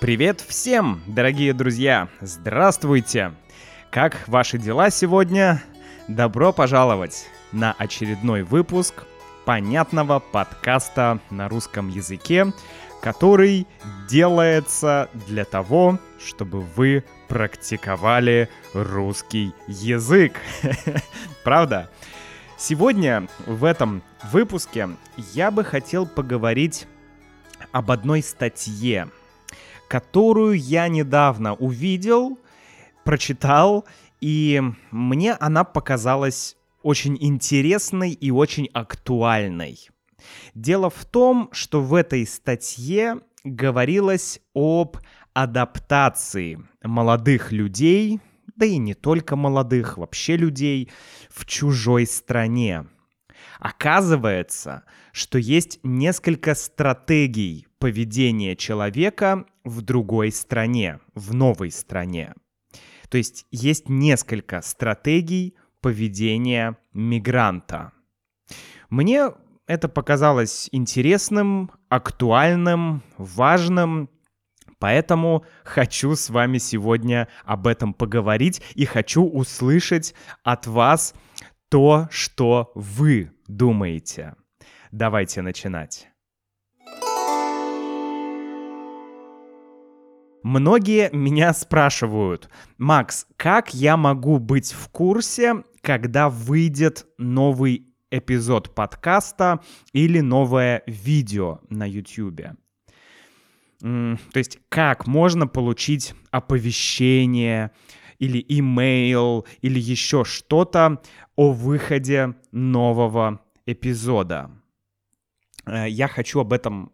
Привет 0.00 0.40
всем, 0.40 1.02
дорогие 1.08 1.52
друзья! 1.52 2.08
Здравствуйте! 2.20 3.34
Как 3.90 4.28
ваши 4.28 4.56
дела 4.56 4.90
сегодня? 4.90 5.60
Добро 6.06 6.52
пожаловать 6.52 7.26
на 7.50 7.72
очередной 7.72 8.44
выпуск 8.44 9.02
понятного 9.44 10.20
подкаста 10.20 11.18
на 11.30 11.48
русском 11.48 11.88
языке, 11.88 12.52
который 13.02 13.66
делается 14.08 15.10
для 15.26 15.44
того, 15.44 15.98
чтобы 16.24 16.60
вы 16.60 17.02
практиковали 17.26 18.48
русский 18.74 19.52
язык. 19.66 20.34
Правда? 21.42 21.90
Сегодня 22.56 23.26
в 23.46 23.64
этом 23.64 24.04
выпуске 24.30 24.90
я 25.34 25.50
бы 25.50 25.64
хотел 25.64 26.06
поговорить 26.06 26.86
об 27.72 27.90
одной 27.90 28.22
статье, 28.22 29.08
которую 29.88 30.58
я 30.58 30.88
недавно 30.88 31.54
увидел, 31.54 32.38
прочитал, 33.04 33.86
и 34.20 34.62
мне 34.90 35.32
она 35.34 35.64
показалась 35.64 36.56
очень 36.82 37.16
интересной 37.20 38.12
и 38.12 38.30
очень 38.30 38.68
актуальной. 38.72 39.88
Дело 40.54 40.90
в 40.90 41.04
том, 41.04 41.48
что 41.52 41.80
в 41.80 41.94
этой 41.94 42.26
статье 42.26 43.20
говорилось 43.44 44.40
об 44.54 44.98
адаптации 45.32 46.60
молодых 46.82 47.52
людей, 47.52 48.20
да 48.56 48.66
и 48.66 48.76
не 48.76 48.94
только 48.94 49.36
молодых, 49.36 49.96
вообще 49.96 50.36
людей 50.36 50.90
в 51.30 51.46
чужой 51.46 52.06
стране. 52.06 52.86
Оказывается, 53.60 54.82
что 55.12 55.38
есть 55.38 55.80
несколько 55.82 56.54
стратегий 56.54 57.67
поведения 57.78 58.56
человека 58.56 59.46
в 59.64 59.82
другой 59.82 60.32
стране, 60.32 61.00
в 61.14 61.34
новой 61.34 61.70
стране. 61.70 62.34
То 63.08 63.18
есть 63.18 63.46
есть 63.50 63.88
несколько 63.88 64.60
стратегий 64.62 65.56
поведения 65.80 66.76
мигранта. 66.92 67.92
Мне 68.90 69.30
это 69.66 69.88
показалось 69.88 70.68
интересным, 70.72 71.70
актуальным, 71.88 73.02
важным, 73.16 74.10
поэтому 74.78 75.44
хочу 75.64 76.16
с 76.16 76.30
вами 76.30 76.58
сегодня 76.58 77.28
об 77.44 77.66
этом 77.66 77.94
поговорить 77.94 78.62
и 78.74 78.84
хочу 78.84 79.24
услышать 79.24 80.14
от 80.42 80.66
вас 80.66 81.14
то, 81.68 82.08
что 82.10 82.72
вы 82.74 83.30
думаете. 83.46 84.34
Давайте 84.90 85.42
начинать. 85.42 86.07
Многие 90.42 91.10
меня 91.12 91.52
спрашивают, 91.52 92.48
Макс, 92.78 93.26
как 93.36 93.74
я 93.74 93.96
могу 93.96 94.38
быть 94.38 94.72
в 94.72 94.88
курсе, 94.88 95.64
когда 95.80 96.28
выйдет 96.28 97.06
новый 97.18 97.88
эпизод 98.10 98.74
подкаста 98.74 99.60
или 99.92 100.20
новое 100.20 100.82
видео 100.86 101.60
на 101.68 101.88
YouTube? 101.88 102.42
То 103.80 104.18
есть 104.34 104.58
как 104.68 105.06
можно 105.06 105.46
получить 105.46 106.14
оповещение 106.30 107.70
или 108.18 108.44
имейл 108.48 109.46
или 109.60 109.78
еще 109.78 110.24
что-то 110.24 111.00
о 111.36 111.52
выходе 111.52 112.34
нового 112.50 113.40
эпизода? 113.66 114.50
Э, 115.66 115.88
я 115.88 116.08
хочу 116.08 116.40
об 116.40 116.52
этом 116.52 116.92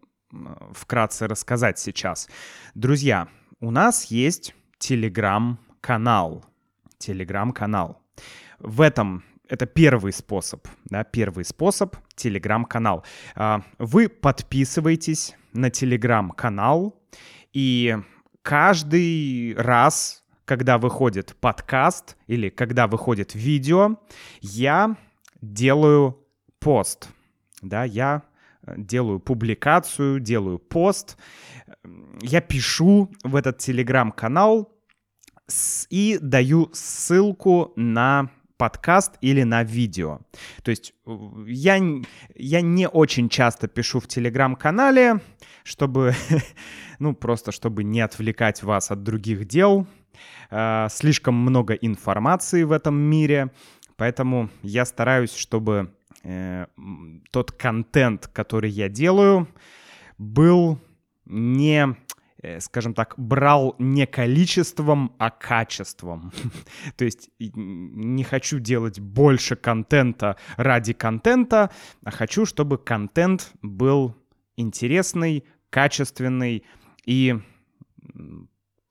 вкратце 0.73 1.27
рассказать 1.27 1.79
сейчас. 1.79 2.29
Друзья, 2.73 3.27
у 3.59 3.71
нас 3.71 4.05
есть 4.05 4.55
телеграм-канал. 4.77 6.45
Телеграм-канал. 6.97 8.01
В 8.59 8.81
этом 8.81 9.23
это 9.49 9.65
первый 9.65 10.11
способ, 10.11 10.67
да, 10.85 11.03
первый 11.03 11.45
способ— 11.45 11.95
телеграм-канал. 12.15 13.03
А, 13.35 13.61
вы 13.77 14.09
подписываетесь 14.09 15.35
на 15.53 15.69
телеграм-канал, 15.69 16.99
и 17.53 17.97
каждый 18.41 19.55
раз, 19.55 20.23
когда 20.45 20.77
выходит 20.77 21.35
подкаст 21.39 22.17
или 22.27 22.49
когда 22.49 22.87
выходит 22.87 23.35
видео, 23.35 23.97
я 24.41 24.95
делаю 25.41 26.19
пост, 26.59 27.09
да, 27.61 27.83
я 27.83 28.23
делаю 28.77 29.19
публикацию, 29.19 30.19
делаю 30.19 30.59
пост, 30.59 31.17
я 32.21 32.41
пишу 32.41 33.11
в 33.23 33.35
этот 33.35 33.59
телеграм-канал 33.59 34.71
и 35.89 36.17
даю 36.21 36.69
ссылку 36.73 37.73
на 37.75 38.29
подкаст 38.57 39.17
или 39.21 39.43
на 39.43 39.63
видео. 39.63 40.21
То 40.63 40.71
есть 40.71 40.93
э, 41.05 41.17
я, 41.47 41.79
я 42.35 42.61
не 42.61 42.87
очень 42.87 43.29
часто 43.29 43.67
пишу 43.67 43.99
в 43.99 44.07
телеграм-канале, 44.07 45.19
чтобы, 45.63 46.13
ну, 46.99 47.13
просто 47.13 47.51
чтобы 47.51 47.83
не 47.83 48.01
отвлекать 48.01 48.63
вас 48.63 48.91
от 48.91 49.03
других 49.03 49.45
дел. 49.45 49.87
Э, 50.49 50.87
слишком 50.89 51.35
много 51.35 51.73
информации 51.73 52.63
в 52.63 52.71
этом 52.71 52.97
мире, 52.97 53.51
поэтому 53.97 54.49
я 54.63 54.85
стараюсь, 54.85 55.35
чтобы 55.35 55.93
э, 56.25 56.65
тот 57.31 57.51
контент, 57.51 58.27
который 58.27 58.69
я 58.69 58.89
делаю, 58.89 59.47
был 60.17 60.79
не 61.25 61.95
э, 62.41 62.59
скажем 62.59 62.93
так, 62.93 63.13
брал 63.17 63.75
не 63.79 64.05
количеством, 64.05 65.15
а 65.17 65.29
качеством. 65.29 66.31
То 66.97 67.05
есть 67.05 67.29
не 67.39 68.23
хочу 68.23 68.59
делать 68.59 68.99
больше 68.99 69.55
контента 69.55 70.37
ради 70.57 70.93
контента, 70.93 71.71
а 72.03 72.11
хочу, 72.11 72.45
чтобы 72.45 72.77
контент 72.77 73.51
был 73.61 74.15
интересный, 74.57 75.45
качественный 75.69 76.63
и 77.05 77.39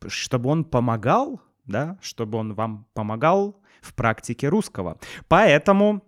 чтобы 0.06 0.51
он 0.51 0.65
помогал, 0.65 1.41
да, 1.65 1.99
чтобы 2.03 2.39
он 2.39 2.55
вам 2.55 2.87
помогал 2.95 3.61
в 3.81 3.95
практике 3.95 4.49
русского. 4.49 4.99
Поэтому 5.28 6.03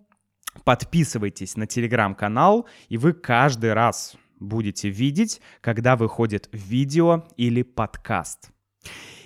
подписывайтесь 0.65 1.57
на 1.57 1.67
телеграм-канал, 1.67 2.67
и 2.89 2.99
вы 2.99 3.13
каждый 3.13 3.73
раз 3.73 4.17
будете 4.41 4.89
видеть, 4.89 5.41
когда 5.61 5.97
выходит 5.97 6.49
видео 6.53 7.25
или 7.37 7.63
подкаст. 7.63 8.51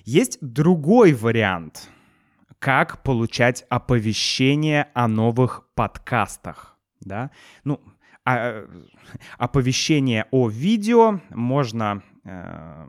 Есть 0.05 0.39
другой 0.41 1.13
вариант, 1.13 1.91
как 2.59 3.03
получать 3.03 3.65
оповещение 3.69 4.89
о 4.95 5.09
новых 5.09 5.69
подкастах. 5.75 6.79
Да? 7.01 7.31
Ну, 7.65 7.81
а, 8.25 8.67
оповещение 9.39 10.27
о 10.31 10.49
видео 10.49 11.21
можно... 11.31 12.03
Э, 12.25 12.87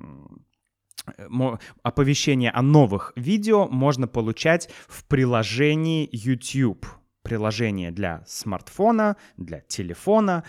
оповещение 1.81 2.51
о 2.51 2.61
новых 2.61 3.11
видео 3.15 3.67
можно 3.67 4.07
получать 4.07 4.69
в 4.87 5.03
приложении 5.05 6.07
YouTube 6.11 6.85
приложение 7.23 7.91
для 7.91 8.23
смартфона, 8.25 9.15
для 9.37 9.61
телефона. 9.61 10.43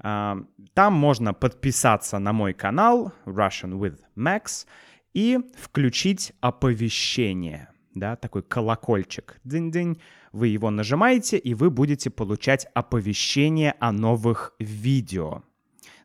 А, 0.00 0.38
там 0.74 0.94
можно 0.94 1.34
подписаться 1.34 2.18
на 2.18 2.32
мой 2.32 2.52
канал 2.54 3.12
Russian 3.24 3.78
with 3.78 4.00
Max 4.16 4.66
и 5.14 5.38
включить 5.56 6.32
оповещение, 6.40 7.68
да, 7.94 8.16
такой 8.16 8.42
колокольчик. 8.42 9.40
Дынь-дынь. 9.44 9.98
Вы 10.32 10.48
его 10.48 10.70
нажимаете, 10.70 11.38
и 11.38 11.54
вы 11.54 11.70
будете 11.70 12.10
получать 12.10 12.66
оповещение 12.74 13.74
о 13.80 13.92
новых 13.92 14.52
видео. 14.58 15.42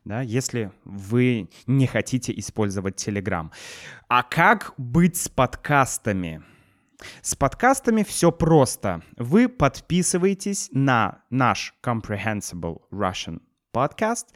Да, 0.04 0.20
если 0.22 0.72
вы 0.84 1.48
не 1.66 1.86
хотите 1.86 2.32
использовать 2.36 2.96
Telegram. 3.06 3.50
А 4.08 4.22
как 4.22 4.74
быть 4.76 5.16
с 5.16 5.28
подкастами? 5.28 6.42
С 7.22 7.34
подкастами 7.34 8.02
все 8.02 8.30
просто. 8.30 9.02
Вы 9.16 9.48
подписываетесь 9.48 10.68
на 10.72 11.22
наш 11.30 11.74
Comprehensible 11.82 12.82
Russian 12.92 13.40
Podcast 13.74 14.26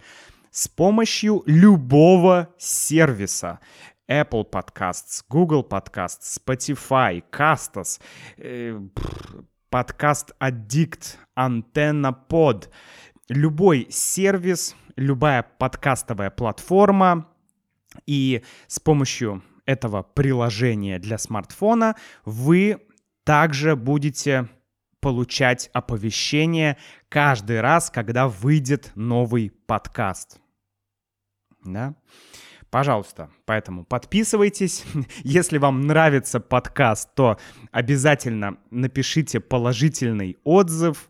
с 0.51 0.69
помощью 0.69 1.43
любого 1.47 2.49
сервиса. 2.59 3.61
Apple 4.09 4.49
Podcasts, 4.49 5.23
Google 5.29 5.67
Podcasts, 5.69 6.39
Spotify, 6.39 7.23
Castos, 7.31 8.01
э, 8.37 8.81
подкаст 9.69 10.33
Addict, 10.41 11.17
Antenna 11.37 12.15
Pod. 12.29 12.69
Любой 13.29 13.89
сервис, 13.91 14.77
любая 14.97 15.43
подкастовая 15.43 16.31
платформа. 16.31 17.29
И 18.07 18.43
с 18.69 18.79
помощью 18.79 19.43
этого 19.67 20.03
приложения 20.03 20.99
для 20.99 21.19
смартфона 21.19 21.97
вы 22.25 22.81
также 23.25 23.77
будете 23.77 24.49
получать 25.01 25.71
оповещение 25.73 26.79
каждый 27.09 27.61
раз, 27.61 27.91
когда 27.91 28.29
выйдет 28.29 28.93
новый 28.95 29.53
подкаст. 29.67 30.41
Да? 31.65 31.95
Пожалуйста, 32.71 33.31
поэтому 33.45 33.85
подписывайтесь. 33.85 34.85
Если 35.23 35.59
вам 35.59 35.83
нравится 35.87 36.41
подкаст, 36.41 37.15
то 37.15 37.39
обязательно 37.71 38.59
напишите 38.71 39.41
положительный 39.41 40.37
отзыв 40.45 41.09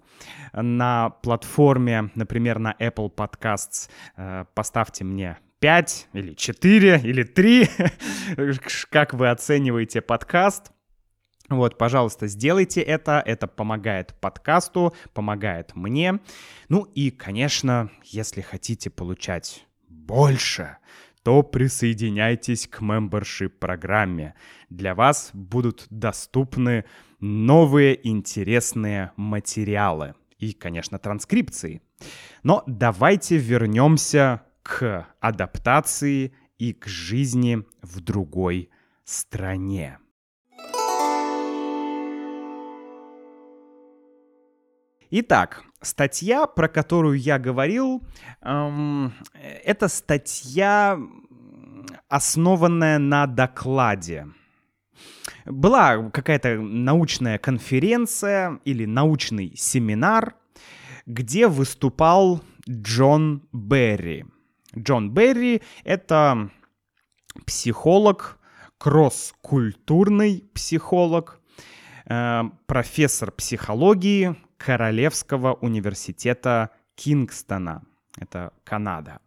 на 0.52 1.11
платформе, 1.11 2.11
например, 2.14 2.59
на 2.59 2.75
Apple 2.79 3.11
Podcasts. 3.14 3.88
Э, 4.17 4.44
поставьте 4.55 5.05
мне 5.05 5.38
5 5.61 6.08
или 6.12 6.35
4 6.35 7.00
или 7.03 7.23
3, 7.23 7.69
как 8.91 9.14
вы 9.14 9.31
оцениваете 9.31 10.00
подкаст. 10.00 10.73
Вот, 11.49 11.79
пожалуйста, 11.79 12.26
сделайте 12.26 12.81
это. 12.81 13.23
Это 13.25 13.47
помогает 13.47 14.14
подкасту, 14.20 14.94
помогает 15.14 15.76
мне. 15.76 16.20
Ну 16.69 16.82
и, 16.94 17.11
конечно, 17.11 17.91
если 18.05 18.41
хотите 18.41 18.91
получать 18.91 19.64
больше, 19.88 20.79
то 21.23 21.43
присоединяйтесь 21.43 22.67
к 22.67 22.82
membership 22.82 23.49
программе. 23.49 24.35
Для 24.70 24.94
вас 24.94 25.31
будут 25.32 25.87
доступны 25.91 26.85
новые 27.20 28.06
интересные 28.06 29.12
материалы 29.17 30.14
и, 30.38 30.52
конечно, 30.52 30.99
транскрипции. 30.99 31.81
Но 32.43 32.62
давайте 32.67 33.38
вернемся 33.38 34.43
к 34.66 35.06
адаптации 35.20 36.34
и 36.58 36.72
к 36.72 36.86
жизни 36.86 37.62
в 37.82 38.00
другой 38.00 38.68
стране. 39.04 39.98
Итак, 45.08 45.62
статья, 45.80 46.48
про 46.48 46.66
которую 46.68 47.16
я 47.16 47.38
говорил, 47.38 48.02
эм, 48.42 49.14
это 49.64 49.86
статья, 49.86 50.98
основанная 52.08 52.98
на 52.98 53.28
докладе. 53.28 54.26
Была 55.44 56.10
какая-то 56.10 56.58
научная 56.58 57.38
конференция 57.38 58.58
или 58.64 58.84
научный 58.84 59.54
семинар, 59.56 60.34
где 61.06 61.46
выступал 61.46 62.42
Джон 62.68 63.46
Берри. 63.52 64.24
Джон 64.78 65.11
Берри— 65.11 65.62
это 65.84 66.50
психолог, 67.46 68.38
кросс-культурный 68.78 70.44
психолог, 70.55 71.40
э, 72.06 72.43
профессор 72.67 73.32
психологии, 73.32 74.37
Королевского 74.56 75.55
университета 75.55 76.70
Кингстона. 76.94 77.82
Это 78.19 78.52
Канада. 78.64 79.20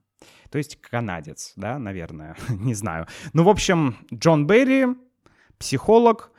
То 0.49 0.57
есть 0.57 0.81
канадец, 0.81 1.53
да, 1.55 1.77
наверное, 1.77 2.35
не 2.49 2.73
знаю. 2.73 3.07
Ну, 3.33 3.43
в 3.43 3.49
общем, 3.49 3.97
Джон 4.13 4.47
Берри, 4.47 4.87
психолог, 5.57 6.31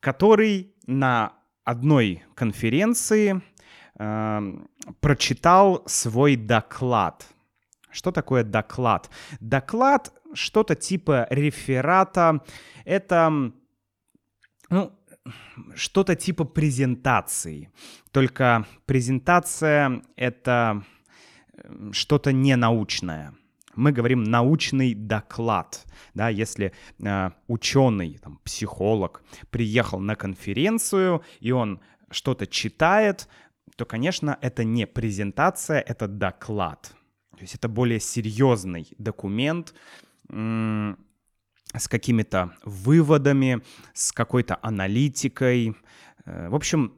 который 0.00 0.74
на 0.86 1.32
одной 1.64 2.22
конференции 2.34 3.40
э, 3.98 4.52
прочитал 5.00 5.82
свой 5.86 6.36
доклад. 6.36 7.26
Что 7.96 8.12
такое 8.12 8.44
доклад? 8.44 9.08
Доклад 9.40 10.12
что-то 10.34 10.74
типа 10.74 11.26
реферата. 11.30 12.44
Это 12.84 13.52
ну, 14.68 14.92
что-то 15.74 16.14
типа 16.14 16.44
презентации. 16.44 17.70
Только 18.10 18.66
презентация— 18.84 20.02
это 20.16 20.84
э, 21.54 21.90
что-то 21.92 22.32
ненаучное. 22.32 23.34
Мы 23.74 23.92
говорим 23.92 24.24
научный 24.24 24.92
доклад. 24.92 25.86
Да, 26.12 26.28
если 26.28 26.72
э, 26.98 27.30
ученый, 27.48 28.18
там, 28.22 28.40
психолог 28.44 29.22
приехал 29.50 30.00
на 30.00 30.16
конференцию, 30.16 31.22
и 31.40 31.50
он 31.50 31.80
что-то 32.10 32.46
читает, 32.46 33.26
то, 33.76 33.86
конечно, 33.86 34.36
это 34.42 34.64
не 34.64 34.86
презентация, 34.86 35.80
это 35.80 36.08
доклад. 36.08 36.94
То 37.36 37.42
есть 37.42 37.54
это 37.54 37.68
более 37.68 38.00
серьезный 38.00 38.88
документ, 38.98 39.74
с 40.28 41.88
какими-то 41.88 42.56
выводами, 42.64 43.62
с 43.92 44.12
какой-то 44.12 44.58
аналитикой. 44.62 45.76
Э, 46.24 46.48
в 46.48 46.54
общем, 46.54 46.92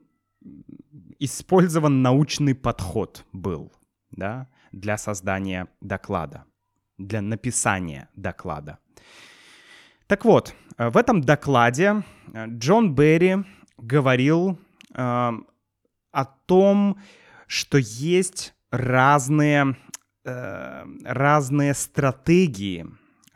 использован 1.18 2.02
научный 2.02 2.54
подход 2.54 3.24
был 3.32 3.72
да, 4.10 4.48
для 4.72 4.96
создания 4.96 5.66
доклада, 5.80 6.44
для 6.96 7.20
написания 7.20 8.08
доклада. 8.14 8.78
Так 10.06 10.24
вот, 10.24 10.54
э, 10.76 10.88
в 10.88 10.96
этом 10.96 11.20
докладе 11.20 12.02
э, 12.32 12.46
Джон 12.48 12.94
Берри 12.94 13.44
говорил 13.76 14.58
э, 14.94 15.32
о 16.12 16.24
том, 16.46 16.98
что 17.46 17.78
есть 17.78 18.54
разные, 18.70 19.76
э, 20.28 20.84
разные 21.04 21.74
стратегии 21.74 22.86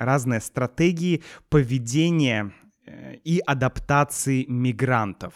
разные 0.04 0.40
стратегии 0.40 1.22
поведения 1.48 2.52
э, 2.86 3.16
и 3.24 3.40
адаптации 3.46 4.44
мигрантов. 4.46 5.34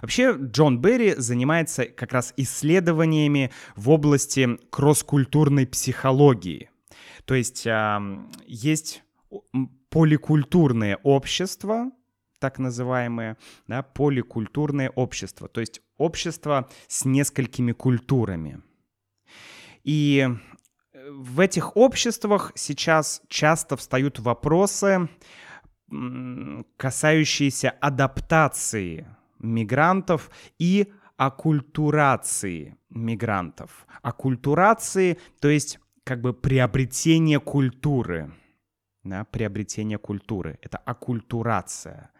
Вообще 0.00 0.36
Джон 0.38 0.80
Берри 0.80 1.14
занимается 1.16 1.86
как 1.86 2.12
раз 2.12 2.32
исследованиями 2.36 3.50
в 3.74 3.90
области 3.90 4.58
кросс-культурной 4.70 5.66
психологии. 5.66 6.70
То 7.24 7.34
есть 7.34 7.66
есть 8.46 9.02
поликультурные 9.88 10.96
общества, 11.02 11.90
так 12.38 12.58
называемые, 12.58 13.36
да, 13.66 13.82
поликультурные 13.82 14.90
общества, 14.90 15.48
то 15.48 15.60
есть 15.60 15.80
общество 15.96 16.68
с 16.88 17.04
несколькими 17.04 17.72
культурами. 17.72 18.62
И 19.84 20.28
в 20.94 21.40
этих 21.40 21.76
обществах 21.76 22.52
сейчас 22.54 23.22
часто 23.28 23.76
встают 23.76 24.18
вопросы, 24.18 25.08
касающиеся 26.76 27.70
адаптации 27.70 29.06
мигрантов 29.38 30.30
и 30.58 30.92
оккультурации 31.16 32.76
мигрантов. 32.90 33.86
Оккультурации, 34.02 35.18
то 35.40 35.48
есть 35.48 35.78
как 36.04 36.20
бы 36.20 36.32
приобретение 36.32 37.40
культуры. 37.40 38.32
Да, 39.04 39.24
приобретение 39.24 39.98
культуры. 39.98 40.58
Это 40.62 40.78
оккультурация. 40.78 42.10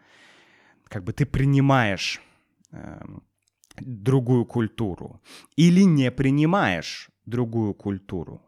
Как 0.85 1.03
бы 1.03 1.13
ты 1.13 1.25
принимаешь 1.25 2.21
э, 2.71 3.01
другую 3.77 4.45
культуру 4.45 5.21
или 5.55 5.81
не 5.81 6.11
принимаешь 6.11 7.09
другую 7.25 7.73
культуру. 7.73 8.41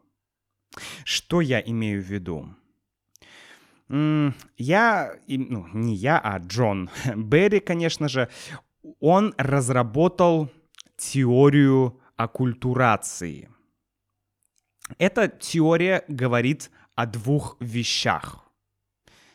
Что 1.04 1.40
я 1.40 1.60
имею 1.60 2.02
в 2.02 2.06
виду? 2.06 2.54
Я, 3.88 5.14
ну, 5.28 5.68
не 5.72 5.94
я, 5.94 6.18
а 6.18 6.38
Джон 6.38 6.90
Берри, 7.16 7.60
конечно 7.60 8.08
же, 8.08 8.28
он 9.00 9.34
разработал 9.38 10.50
теорию 10.96 12.00
оккультурации. 12.16 13.48
Эта 14.98 15.28
теория 15.28 16.04
говорит 16.08 16.70
о 16.94 17.06
двух 17.06 17.56
вещах, 17.60 18.44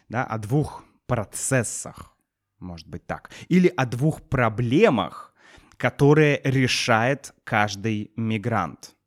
да, 0.10 0.24
о 0.24 0.38
двух 0.38 0.84
процессах, 1.08 2.16
может 2.60 2.88
быть 2.88 3.06
так, 3.06 3.32
или 3.48 3.68
о 3.76 3.86
двух 3.86 4.22
проблемах, 4.22 5.34
которые 5.78 6.42
решает 6.44 7.34
каждый 7.44 8.12
мигрант– 8.16 8.96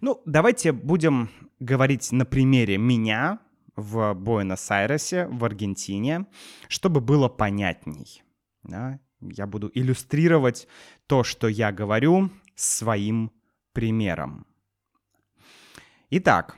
ну, 0.00 0.22
давайте 0.26 0.72
будем 0.72 1.30
говорить 1.60 2.12
на 2.12 2.24
примере 2.24 2.78
меня 2.78 3.40
в 3.76 4.14
Буэнос-Айресе, 4.14 5.26
в 5.26 5.44
Аргентине, 5.44 6.26
чтобы 6.68 7.00
было 7.00 7.28
понятней. 7.28 8.22
Да? 8.62 9.00
Я 9.20 9.46
буду 9.46 9.70
иллюстрировать 9.72 10.68
то, 11.06 11.24
что 11.24 11.48
я 11.48 11.72
говорю, 11.72 12.30
своим 12.54 13.32
примером. 13.72 14.46
Итак, 16.10 16.56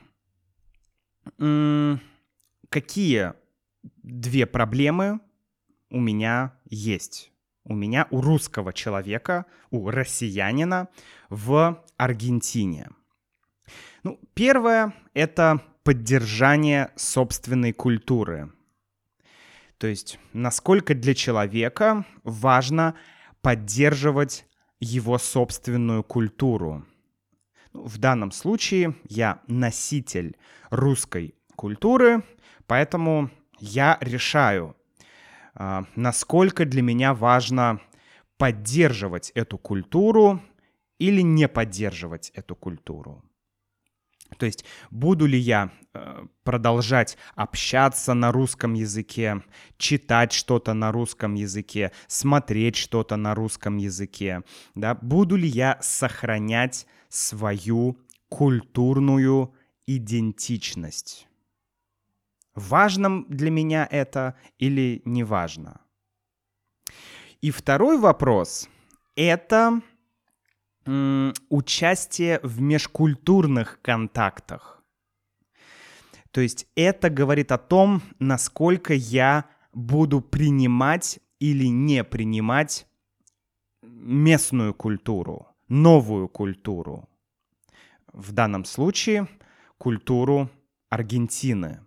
какие 2.69 3.33
две 4.03 4.45
проблемы 4.45 5.19
у 5.89 5.99
меня 5.99 6.53
есть? 6.69 7.31
У 7.63 7.73
меня, 7.73 8.07
у 8.11 8.21
русского 8.21 8.71
человека, 8.71 9.45
у 9.71 9.89
россиянина 9.89 10.89
в 11.29 11.83
Аргентине– 11.97 12.89
ну, 14.03 14.19
первое— 14.33 14.93
это 15.13 15.61
поддержание 15.83 16.91
собственной 16.95 17.73
культуры. 17.73 18.51
То 19.77 19.87
есть, 19.87 20.19
насколько 20.33 20.95
для 20.95 21.13
человека 21.13 22.05
важно 22.23 22.95
поддерживать 23.41 24.45
его 24.79 25.17
собственную 25.17 26.03
культуру. 26.03 26.85
Ну, 27.73 27.83
в 27.83 27.97
данном 27.97 28.31
случае 28.31 28.95
я 29.07 29.41
носитель 29.47 30.35
русской 30.69 31.35
культуры, 31.55 32.23
поэтому 32.65 33.29
я 33.59 33.97
решаю, 34.01 34.75
а, 35.55 35.85
насколько 35.95 36.65
для 36.65 36.81
меня 36.81 37.13
важно 37.13 37.79
поддерживать 38.37 39.31
эту 39.31 39.57
культуру 39.57 40.41
или 40.99 41.21
не 41.21 41.47
поддерживать 41.47 42.31
эту 42.31 42.55
культуру. 42.55 43.23
То 44.37 44.45
есть 44.45 44.65
буду 44.91 45.25
ли 45.25 45.37
я 45.37 45.71
э, 45.93 46.25
продолжать 46.43 47.17
общаться 47.35 48.13
на 48.13 48.31
русском 48.31 48.73
языке, 48.73 49.43
читать 49.77 50.33
что-то 50.33 50.73
на 50.73 50.91
русском 50.91 51.35
языке, 51.35 51.91
смотреть 52.07 52.75
что-то 52.75 53.15
на 53.15 53.33
русском 53.35 53.77
языке, 53.77 54.43
да? 54.75 54.95
буду 54.95 55.35
ли 55.35 55.47
я 55.47 55.77
сохранять 55.81 56.87
свою 57.09 57.97
культурную 58.29 59.53
идентичность. 59.85 61.27
Важно 62.53 63.23
для 63.25 63.51
меня 63.51 63.87
это 63.89 64.35
или 64.57 65.01
не 65.05 65.23
важно? 65.23 65.81
И 67.39 67.51
второй 67.51 67.99
вопрос— 67.99 68.67
это 69.15 69.81
участие 71.49 72.39
в 72.43 72.61
межкультурных 72.61 73.79
контактах. 73.81 74.83
То 76.31 76.41
есть 76.41 76.67
это 76.75 77.09
говорит 77.09 77.51
о 77.51 77.57
том, 77.57 78.01
насколько 78.19 78.93
я 78.93 79.45
буду 79.73 80.21
принимать 80.21 81.19
или 81.39 81.65
не 81.65 82.03
принимать 82.03 82.87
местную 83.81 84.73
культуру, 84.73 85.47
новую 85.67 86.27
культуру. 86.27 87.09
В 88.13 88.31
данном 88.31 88.65
случае 88.65 89.27
культуру 89.77 90.49
Аргентины. 90.89 91.81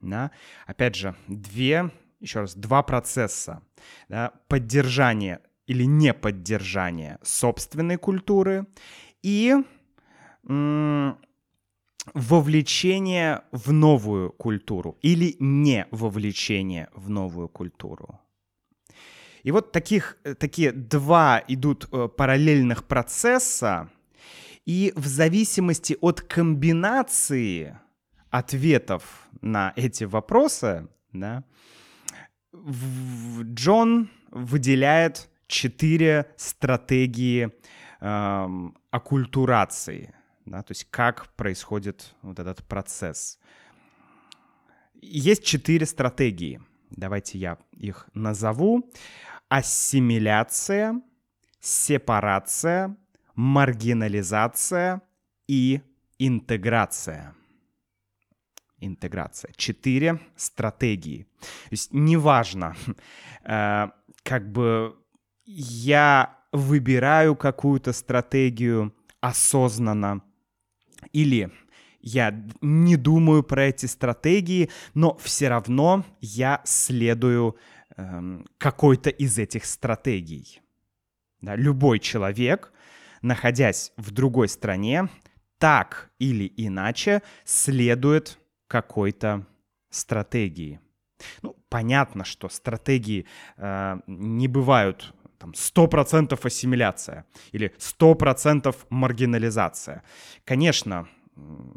Да? 0.00 0.30
Опять 0.66 0.94
же, 0.94 1.16
две, 1.26 1.90
еще 2.20 2.40
раз, 2.40 2.54
два 2.54 2.82
процесса. 2.82 3.62
Да? 4.08 4.32
Поддержание 4.48 5.40
или 5.66 5.84
неподдержание 5.84 7.18
собственной 7.22 7.96
культуры 7.96 8.66
и 9.22 9.54
вовлечение 12.14 13.42
в 13.50 13.72
новую 13.72 14.30
культуру 14.30 14.96
или 15.02 15.36
не 15.40 15.86
вовлечение 15.90 16.88
в 16.94 17.10
новую 17.10 17.48
культуру. 17.48 18.20
И 19.42 19.52
вот 19.52 19.72
таких, 19.72 20.18
э, 20.24 20.34
такие 20.34 20.72
два 20.72 21.42
идут 21.46 21.88
э, 21.92 22.08
параллельных 22.08 22.84
процесса, 22.84 23.90
и 24.64 24.92
в 24.96 25.06
зависимости 25.06 25.96
от 26.00 26.20
комбинации 26.20 27.78
ответов 28.30 29.28
на 29.40 29.72
эти 29.76 30.04
вопросы, 30.04 30.88
да, 31.12 31.44
Джон 32.52 34.10
выделяет 34.30 35.28
четыре 35.46 36.32
стратегии 36.36 37.50
эм, 38.00 38.76
оккультурации, 38.90 40.14
да, 40.44 40.62
то 40.62 40.72
есть 40.72 40.86
как 40.90 41.28
происходит 41.34 42.14
вот 42.22 42.38
этот 42.38 42.64
процесс. 42.64 43.38
Есть 45.00 45.44
четыре 45.44 45.86
стратегии. 45.86 46.60
Давайте 46.90 47.38
я 47.38 47.58
их 47.72 48.08
назову. 48.14 48.90
Ассимиляция, 49.48 51.00
сепарация, 51.60 52.96
маргинализация 53.34 55.02
и 55.46 55.80
интеграция. 56.18 57.34
Интеграция. 58.78 59.52
Четыре 59.56 60.20
стратегии. 60.36 61.26
То 61.40 61.70
есть 61.70 61.92
неважно, 61.92 62.76
э, 63.44 63.88
как 64.22 64.52
бы 64.52 64.96
я 65.46 66.38
выбираю 66.52 67.36
какую-то 67.36 67.92
стратегию 67.92 68.94
осознанно 69.20 70.22
или 71.12 71.50
я 72.00 72.40
не 72.60 72.96
думаю 72.96 73.42
про 73.42 73.64
эти 73.64 73.86
стратегии, 73.86 74.70
но 74.94 75.16
все 75.16 75.48
равно 75.48 76.04
я 76.20 76.60
следую 76.64 77.56
эм, 77.96 78.46
какой-то 78.58 79.10
из 79.10 79.38
этих 79.38 79.64
стратегий. 79.64 80.60
Да, 81.40 81.56
любой 81.56 81.98
человек, 81.98 82.72
находясь 83.22 83.92
в 83.96 84.12
другой 84.12 84.48
стране, 84.48 85.08
так 85.58 86.10
или 86.20 86.52
иначе 86.56 87.22
следует 87.44 88.38
какой-то 88.68 89.44
стратегии. 89.90 90.80
Ну, 91.42 91.56
понятно, 91.68 92.24
что 92.24 92.48
стратегии 92.48 93.26
э, 93.56 93.98
не 94.06 94.46
бывают 94.46 95.12
там 95.38 95.52
100% 95.52 96.38
ассимиляция 96.46 97.26
или 97.52 97.74
100% 97.78 98.74
маргинализация. 98.90 100.02
Конечно, 100.44 101.08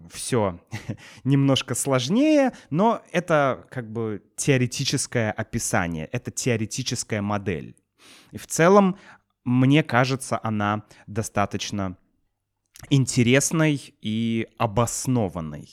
все 0.10 0.60
немножко 1.24 1.76
сложнее, 1.76 2.54
но 2.70 3.02
это 3.12 3.66
как 3.70 3.92
бы 3.92 4.24
теоретическое 4.36 5.32
описание, 5.32 6.06
это 6.06 6.32
теоретическая 6.32 7.22
модель. 7.22 7.76
И 8.32 8.38
в 8.38 8.48
целом, 8.48 8.98
мне 9.44 9.84
кажется, 9.84 10.40
она 10.42 10.86
достаточно 11.08 11.98
интересной 12.90 13.94
и 14.02 14.48
обоснованной. 14.58 15.70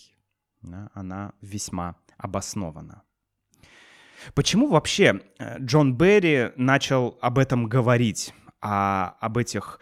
Она 0.94 1.32
весьма 1.40 1.96
обоснована. 2.18 3.02
Почему 4.34 4.68
вообще 4.68 5.20
э, 5.38 5.58
Джон 5.60 5.94
Берри 5.94 6.52
начал 6.56 7.18
об 7.20 7.38
этом 7.38 7.66
говорить, 7.66 8.34
а, 8.60 9.16
об, 9.20 9.38
этих, 9.38 9.80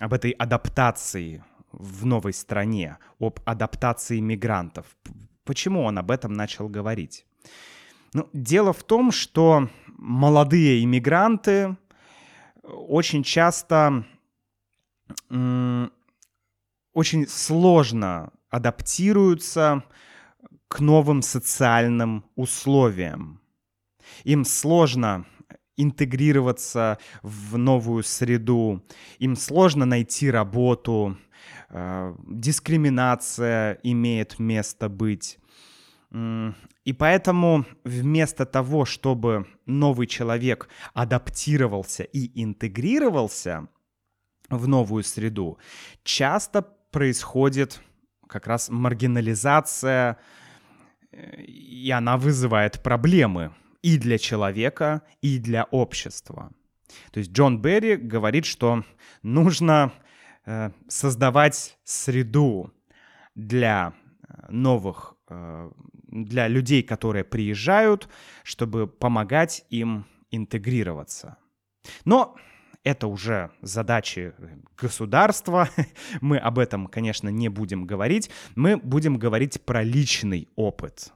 об 0.00 0.12
этой 0.12 0.30
адаптации 0.30 1.44
в 1.72 2.06
новой 2.06 2.32
стране, 2.32 2.98
об 3.20 3.40
адаптации 3.44 4.20
мигрантов? 4.20 4.86
Почему 5.44 5.82
он 5.82 5.98
об 5.98 6.10
этом 6.10 6.32
начал 6.32 6.68
говорить? 6.68 7.26
Ну, 8.12 8.28
дело 8.32 8.72
в 8.72 8.82
том, 8.82 9.12
что 9.12 9.68
молодые 9.86 10.82
иммигранты 10.82 11.76
очень 12.62 13.22
часто 13.22 14.04
очень 15.28 17.28
сложно 17.28 18.32
адаптируются 18.48 19.84
к 20.68 20.80
новым 20.80 21.22
социальным 21.22 22.24
условиям. 22.34 23.40
Им 24.24 24.44
сложно 24.44 25.26
интегрироваться 25.76 26.98
в 27.22 27.56
новую 27.58 28.02
среду, 28.02 28.82
им 29.18 29.36
сложно 29.36 29.84
найти 29.84 30.30
работу, 30.30 31.16
э, 31.70 32.14
дискриминация 32.26 33.78
имеет 33.82 34.38
место 34.38 34.88
быть. 34.88 35.38
И 36.12 36.92
поэтому 36.92 37.66
вместо 37.84 38.46
того, 38.46 38.84
чтобы 38.84 39.46
новый 39.66 40.06
человек 40.06 40.68
адаптировался 40.94 42.04
и 42.04 42.42
интегрировался 42.42 43.68
в 44.48 44.68
новую 44.68 45.02
среду, 45.02 45.58
часто 46.04 46.62
происходит 46.62 47.82
как 48.28 48.46
раз 48.46 48.68
маргинализация, 48.70 50.18
э, 51.10 51.42
и 51.42 51.90
она 51.90 52.16
вызывает 52.16 52.82
проблемы 52.82 53.52
и 53.86 53.98
для 53.98 54.18
человека, 54.18 55.02
и 55.22 55.38
для 55.38 55.62
общества. 55.70 56.50
То 57.12 57.20
есть 57.20 57.30
Джон 57.30 57.62
Берри 57.62 57.94
говорит, 57.94 58.44
что 58.44 58.82
нужно 59.22 59.92
э, 60.44 60.70
создавать 60.88 61.78
среду 61.84 62.72
для 63.36 63.92
э, 63.92 64.46
новых, 64.50 65.14
э, 65.28 65.70
для 66.08 66.48
людей, 66.48 66.82
которые 66.82 67.22
приезжают, 67.22 68.08
чтобы 68.42 68.88
помогать 68.88 69.64
им 69.70 70.04
интегрироваться. 70.32 71.36
Но 72.04 72.34
это 72.82 73.06
уже 73.06 73.52
задачи 73.62 74.34
государства. 74.76 75.68
Мы 76.20 76.38
об 76.38 76.58
этом, 76.58 76.88
конечно, 76.88 77.28
не 77.28 77.48
будем 77.48 77.86
говорить. 77.86 78.30
Мы 78.56 78.78
будем 78.78 79.16
говорить 79.16 79.64
про 79.64 79.84
личный 79.84 80.48
опыт 80.56 81.12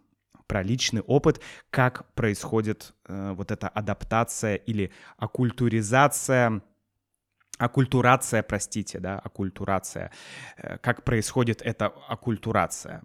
про 0.50 0.64
личный 0.64 1.00
опыт, 1.02 1.40
как 1.70 2.12
происходит 2.14 2.92
э, 3.06 3.34
вот 3.36 3.52
эта 3.52 3.68
адаптация 3.68 4.56
или 4.56 4.90
оккультуризация, 5.16 6.60
оккультурация, 7.56 8.42
простите, 8.42 8.98
да, 8.98 9.20
оккультурация, 9.20 10.10
э, 10.56 10.78
как 10.78 11.04
происходит 11.04 11.62
эта 11.62 11.86
оккультурация. 11.86 13.04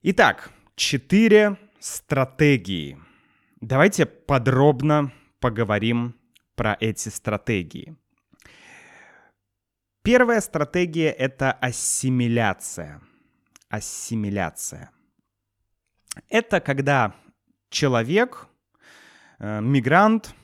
Итак, 0.00 0.50
четыре 0.74 1.58
стратегии. 1.80 2.96
Давайте 3.60 4.06
подробно 4.06 5.12
поговорим 5.38 6.14
про 6.54 6.78
эти 6.80 7.10
стратегии. 7.10 7.94
Первая 10.02 10.40
стратегия— 10.40 11.10
это 11.18 11.52
ассимиляция— 11.52 13.02
ассимиляция. 13.68 14.95
Это 16.28 16.60
когда 16.60 17.14
человек, 17.70 18.48
э, 19.38 19.60
мигрант, 19.60 20.34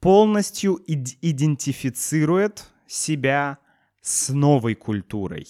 полностью 0.00 0.78
идентифицирует 0.86 2.70
себя 2.86 3.58
с 4.02 4.28
новой 4.28 4.74
культурой 4.74 5.46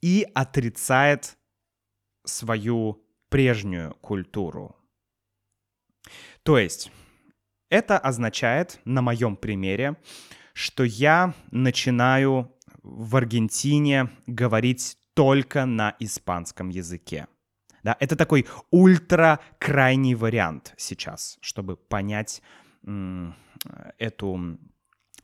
и 0.00 0.26
отрицает 0.34 1.36
свою 2.24 3.04
прежнюю 3.28 3.94
культуру. 4.00 4.76
То 6.42 6.58
есть 6.58 6.90
это 7.68 7.98
означает, 7.98 8.80
на 8.84 9.02
моем 9.02 9.36
примере, 9.36 9.96
что 10.54 10.84
я 10.84 11.34
начинаю 11.50 12.56
в 12.82 13.16
Аргентине 13.16 14.10
говорить 14.26 14.96
только 15.12 15.66
на 15.66 15.94
испанском 15.98 16.70
языке. 16.70 17.26
Да, 17.88 17.96
это 18.00 18.16
такой 18.16 18.46
ультра 18.70 19.40
крайний 19.58 20.14
вариант 20.14 20.74
сейчас, 20.76 21.38
чтобы 21.40 21.78
понять 21.78 22.42
м- 22.84 23.34
эту 23.96 24.58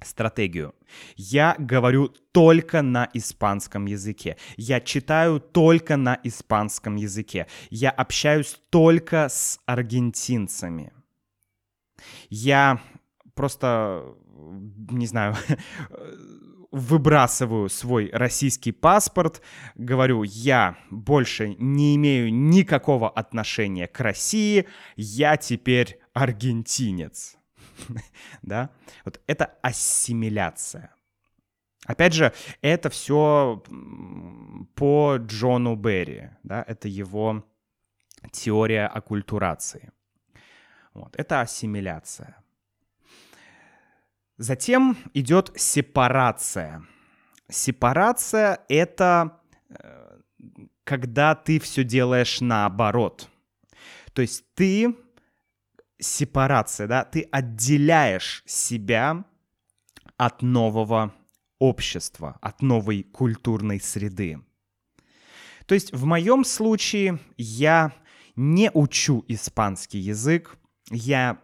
стратегию. 0.01 0.75
Я 1.15 1.57
говорю 1.59 2.09
только 2.09 2.81
на 2.81 3.11
испанском 3.13 3.85
языке. 3.85 4.39
Я 4.57 4.81
читаю 4.81 5.41
только 5.41 5.99
на 5.99 6.19
испанском 6.25 6.97
языке. 6.97 7.49
Я 7.69 7.91
общаюсь 7.91 8.59
только 8.71 9.29
с 9.29 9.61
аргентинцами. 9.67 10.95
Я 12.31 12.81
просто, 13.35 14.17
не 14.91 15.07
знаю, 15.07 15.37
выбрасываю 16.75 17.69
свой 17.69 18.11
российский 18.13 18.73
паспорт, 18.73 19.41
говорю, 19.77 20.25
я 20.25 20.77
больше 20.91 21.55
не 21.59 21.95
имею 21.95 22.35
никакого 22.35 23.09
отношения 23.09 23.87
к 23.87 24.01
России, 24.01 24.67
я 24.97 25.37
теперь 25.37 26.01
аргентинец. 26.15 27.37
да? 28.43 28.71
Вот 29.05 29.21
это 29.29 29.55
ассимиляция. 29.63 30.93
Опять 31.87 32.15
же, 32.15 32.33
это 32.61 32.91
все 32.91 33.63
по 34.75 35.17
Джону 35.19 35.77
Берри, 35.77 36.31
да, 36.43 36.65
это 36.67 36.89
его 36.89 37.45
теория 38.33 38.87
оккультурации. 38.89 39.93
Вот, 40.93 41.15
это 41.17 41.41
ассимиляция. 41.41 42.37
Затем 44.37 44.97
идет 45.15 45.53
сепарация. 45.57 46.85
Сепарация— 47.49 48.61
это 48.69 49.41
э, 49.69 50.19
когда 50.83 51.35
ты 51.35 51.61
все 51.61 51.85
делаешь 51.85 52.41
наоборот. 52.41 53.29
То 54.13 54.23
есть 54.23 54.45
ты 54.55 54.97
сепарация, 55.99 56.87
да, 56.87 57.05
ты 57.05 57.29
отделяешь 57.31 58.43
себя 58.47 59.25
от 60.17 60.43
нового 60.43 61.15
общества, 61.59 62.39
от 62.41 62.63
новой 62.63 63.03
культурной 63.03 63.81
среды. 63.81 64.41
То 65.67 65.75
есть 65.75 65.93
в 65.93 66.05
моем 66.05 66.45
случае 66.45 67.19
я 67.37 67.93
не 68.37 68.71
учу 68.73 69.25
испанский 69.29 69.99
язык, 69.99 70.57
я 70.91 71.41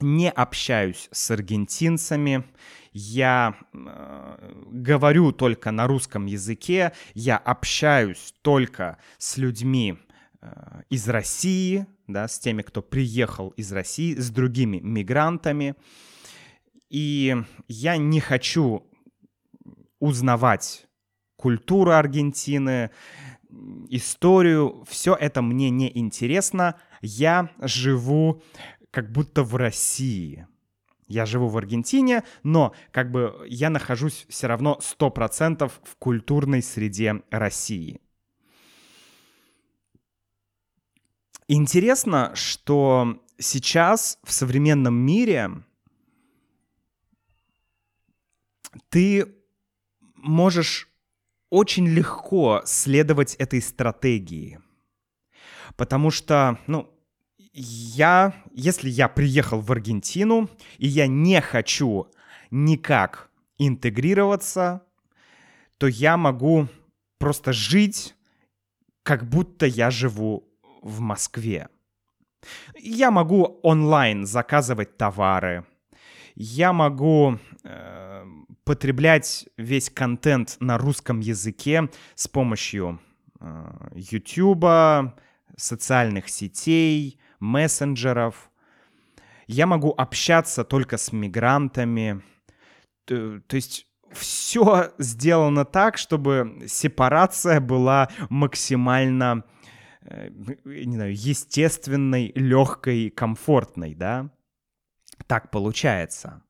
не 0.00 0.30
общаюсь 0.30 1.08
с 1.12 1.30
аргентинцами, 1.30 2.44
я 2.92 3.56
э, 3.72 4.52
говорю 4.70 5.32
только 5.32 5.70
на 5.70 5.86
русском 5.86 6.26
языке, 6.26 6.92
я 7.14 7.36
общаюсь 7.36 8.34
только 8.42 8.98
с 9.18 9.36
людьми 9.36 9.98
э, 10.40 10.82
из 10.88 11.08
России, 11.08 11.86
да, 12.06 12.28
с 12.28 12.38
теми, 12.38 12.62
кто 12.62 12.82
приехал 12.82 13.50
из 13.50 13.72
России, 13.72 14.14
с 14.14 14.30
другими 14.30 14.78
мигрантами. 14.78 15.74
И 16.88 17.36
я 17.68 17.96
не 17.96 18.20
хочу 18.20 18.86
узнавать 19.98 20.86
культуру 21.36 21.92
Аргентины, 21.92 22.90
историю, 23.88 24.84
все 24.88 25.14
это 25.14 25.42
мне 25.42 25.70
не 25.70 25.90
интересно. 25.98 26.76
Я 27.02 27.50
живу 27.60 28.42
как 28.96 29.12
будто 29.12 29.42
в 29.42 29.54
России. 29.56 30.46
Я 31.06 31.26
живу 31.26 31.48
в 31.48 31.58
Аргентине, 31.58 32.24
но 32.42 32.74
как 32.92 33.10
бы 33.10 33.44
я 33.46 33.68
нахожусь 33.68 34.24
все 34.30 34.46
равно 34.46 34.80
100% 34.80 35.70
в 35.84 35.96
культурной 35.96 36.62
среде 36.62 37.22
России. 37.30 38.00
Интересно, 41.46 42.32
что 42.34 43.22
сейчас 43.36 44.18
в 44.24 44.32
современном 44.32 44.94
мире 44.94 45.50
ты 48.88 49.26
можешь 50.14 50.88
очень 51.50 51.86
легко 51.86 52.62
следовать 52.64 53.34
этой 53.34 53.60
стратегии. 53.60 54.58
Потому 55.76 56.10
что, 56.10 56.58
ну, 56.66 56.95
я, 57.56 58.34
если 58.52 58.90
я 58.90 59.08
приехал 59.08 59.60
в 59.60 59.72
Аргентину, 59.72 60.50
и 60.76 60.86
я 60.86 61.06
не 61.06 61.40
хочу 61.40 62.08
никак 62.50 63.30
интегрироваться, 63.58 64.82
то 65.78 65.86
я 65.86 66.16
могу 66.18 66.68
просто 67.18 67.52
жить, 67.52 68.14
как 69.02 69.26
будто 69.26 69.64
я 69.66 69.90
живу 69.90 70.46
в 70.82 71.00
Москве. 71.00 71.68
Я 72.78 73.10
могу 73.10 73.58
онлайн 73.62 74.26
заказывать 74.26 74.98
товары. 74.98 75.64
Я 76.34 76.74
могу 76.74 77.38
э, 77.64 78.24
потреблять 78.64 79.48
весь 79.56 79.88
контент 79.88 80.58
на 80.60 80.76
русском 80.76 81.20
языке 81.20 81.88
с 82.14 82.28
помощью 82.28 83.00
э, 83.40 83.90
YouTube, 83.94 85.14
социальных 85.56 86.28
сетей, 86.28 87.18
мессенджеров. 87.40 88.50
Я 89.46 89.66
могу 89.66 89.94
общаться 89.96 90.64
только 90.64 90.96
с 90.96 91.12
мигрантами. 91.12 92.22
То, 93.04 93.42
есть 93.52 93.86
все 94.12 94.92
сделано 94.98 95.64
так, 95.64 95.98
чтобы 95.98 96.64
сепарация 96.66 97.60
была 97.60 98.08
максимально, 98.28 99.44
э, 100.02 100.30
не 100.64 100.96
знаю, 100.96 101.14
естественной, 101.14 102.32
легкой, 102.34 103.10
комфортной, 103.10 103.94
да? 103.94 104.30
Так 105.26 105.50
получается. 105.50 106.42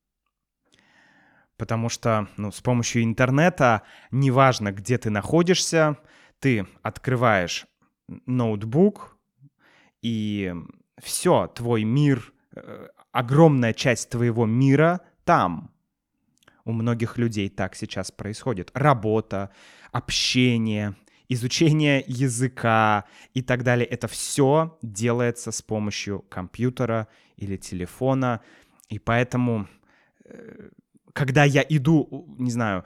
Потому 1.57 1.89
что, 1.89 2.29
ну, 2.37 2.53
с 2.53 2.61
помощью 2.61 3.03
интернета, 3.03 3.83
неважно, 4.11 4.73
где 4.73 4.99
ты 4.99 5.11
находишься, 5.11 5.99
ты 6.39 6.67
открываешь 6.83 7.67
ноутбук, 8.27 9.16
и 10.07 10.55
все, 10.99 11.49
твой 11.49 11.83
мир, 11.83 12.33
э, 12.55 12.87
огромная 13.11 13.73
часть 13.73 14.09
твоего 14.09 14.47
мира 14.47 15.01
там. 15.25 15.73
У 16.65 16.71
многих 16.71 17.19
людей 17.19 17.49
так 17.49 17.75
сейчас 17.75 18.13
происходит. 18.13 18.71
Работа, 18.75 19.51
общение, 19.91 20.95
изучение 21.29 22.05
языка 22.07 23.07
и 23.35 23.43
так 23.43 23.65
далее. 23.65 23.85
Это 23.85 24.07
все 24.07 24.79
делается 24.81 25.51
с 25.51 25.61
помощью 25.61 26.21
компьютера 26.29 27.09
или 27.37 27.57
телефона. 27.57 28.43
И 28.89 29.01
поэтому, 29.01 29.67
э, 30.25 30.69
когда 31.15 31.43
я 31.43 31.67
иду, 31.69 32.29
не 32.39 32.53
знаю, 32.53 32.85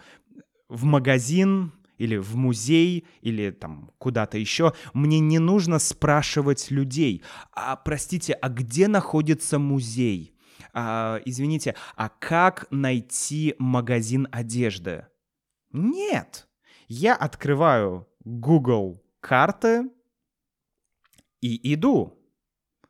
в 0.71 0.85
магазин, 0.85 1.73
или 2.01 2.17
в 2.17 2.35
музей, 2.35 3.07
или 3.21 3.51
там 3.51 3.91
куда-то 3.99 4.39
еще, 4.39 4.73
мне 4.95 5.21
не 5.21 5.39
нужно 5.39 5.79
спрашивать 5.79 6.71
людей, 6.71 7.23
а, 7.53 7.77
простите, 7.77 8.33
а 8.33 8.49
где 8.49 8.89
находится 8.89 9.59
музей? 9.59 10.35
А, 10.73 11.21
извините, 11.27 11.75
а 11.97 12.09
как 12.09 12.67
найти 12.71 13.55
магазин 13.59 14.29
одежды? 14.33 15.09
Нет. 15.73 16.49
Я 16.89 17.15
открываю 17.15 18.09
Google 18.25 19.05
карты 19.21 19.91
и 21.43 21.75
иду. 21.75 22.19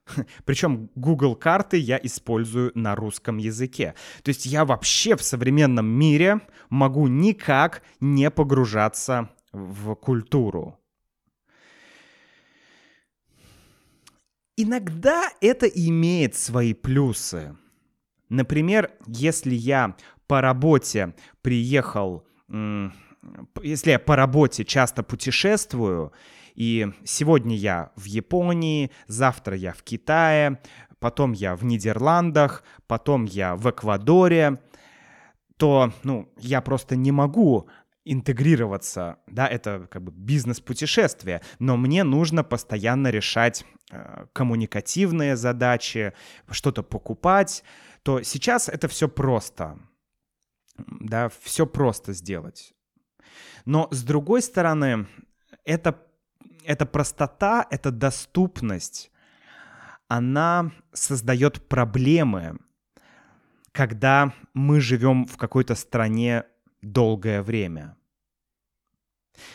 Причем 0.45 0.91
Google 0.95 1.35
карты 1.35 1.77
я 1.77 1.99
использую 2.03 2.73
на 2.75 2.95
русском 2.95 3.39
языке. 3.39 3.95
То 4.23 4.31
есть 4.31 4.47
я 4.47 4.65
вообще 4.65 5.17
в 5.17 5.23
современном 5.23 5.87
мире 5.87 6.41
могу 6.69 7.07
никак 7.07 7.83
не 8.01 8.31
погружаться 8.31 9.31
в 9.53 9.95
культуру. 9.95 10.77
Иногда 14.57 15.31
это 15.41 15.67
имеет 15.67 16.35
свои 16.35 16.75
плюсы. 16.75 17.57
Например, 18.29 18.93
если 19.07 19.55
я 19.55 19.97
по 20.27 20.41
работе 20.41 21.15
приехал, 21.41 22.27
если 23.63 23.91
я 23.91 23.99
по 23.99 24.17
работе 24.17 24.65
часто 24.65 25.03
путешествую, 25.03 26.13
И 26.55 26.93
сегодня 27.05 27.57
я 27.57 27.93
в 27.97 28.05
Японии, 28.05 28.91
завтра 29.07 29.57
я 29.57 29.73
в 29.73 29.83
Китае, 29.83 30.61
потом 30.99 31.33
я 31.33 31.57
в 31.57 31.65
Нидерландах, 31.65 32.63
потом 32.87 33.25
я 33.25 33.57
в 33.57 33.69
Эквадоре, 33.71 34.61
то, 35.57 35.93
ну, 36.05 36.33
я 36.39 36.61
просто 36.61 36.97
не 36.97 37.13
могу 37.13 37.69
интегрироваться, 38.05 39.19
да, 39.27 39.47
это 39.47 39.87
как 39.91 40.03
бы 40.03 40.11
бизнес-путешествие, 40.11 41.43
но 41.59 41.77
мне 41.77 42.03
нужно 42.03 42.43
постоянно 42.43 43.09
решать 43.09 43.65
э, 43.91 44.27
коммуникативные 44.33 45.37
задачи, 45.37 46.15
что-то 46.51 46.83
покупать, 46.83 47.63
то 48.03 48.23
сейчас 48.23 48.69
это 48.69 48.89
все 48.89 49.07
просто, 49.09 49.79
да, 50.79 51.31
все 51.43 51.67
просто 51.67 52.15
сделать. 52.15 52.73
Но 53.67 53.89
с 53.91 54.03
другой 54.03 54.41
стороны, 54.43 55.07
это, 55.65 55.99
эта 56.65 56.87
простота, 56.87 57.67
эта 57.71 57.91
доступность, 57.91 59.11
она 60.09 60.71
создает 60.93 61.69
проблемы, 61.69 62.59
когда 63.73 64.33
мы 64.55 64.81
живем 64.81 65.27
в 65.27 65.37
какой-то 65.37 65.75
стране 65.75 66.45
долгое 66.83 67.43
время. 67.43 67.97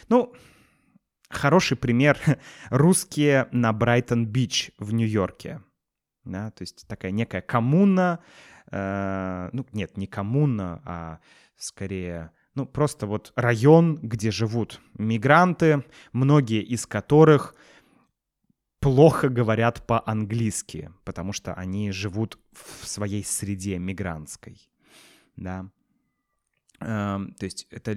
Ну, 0.08 0.34
хороший 1.30 1.78
пример— 1.78 2.18
русские 2.70 3.48
на 3.52 3.74
Брайтон-Бич 3.74 4.72
в 4.78 4.94
Нью-Йорке. 4.94 5.62
Да, 6.24 6.52
то 6.52 6.64
есть 6.64 6.88
такая 6.88 7.12
некая 7.12 7.42
коммуна, 7.42 8.20
э, 8.72 9.50
ну 9.54 9.66
нет, 9.74 9.96
не 9.98 10.08
коммуна, 10.08 10.82
а 10.86 11.20
скорее, 11.56 12.32
ну 12.56 12.66
просто 12.66 13.06
вот 13.06 13.34
район, 13.36 13.98
где 14.02 14.32
живут 14.32 14.82
мигранты, 14.98 15.84
многие 16.14 16.64
из 16.64 16.88
которых 16.88 17.56
плохо 18.80 19.30
говорят 19.30 19.86
по-английски, 19.86 20.92
потому 21.04 21.34
что 21.34 21.54
они 21.54 21.92
живут 21.92 22.40
в 22.54 22.88
своей 22.88 23.24
среде 23.24 23.78
мигрантской, 23.78 24.70
да. 25.36 25.70
Эм, 26.80 27.34
то 27.34 27.46
есть 27.46 27.68
это... 27.72 27.96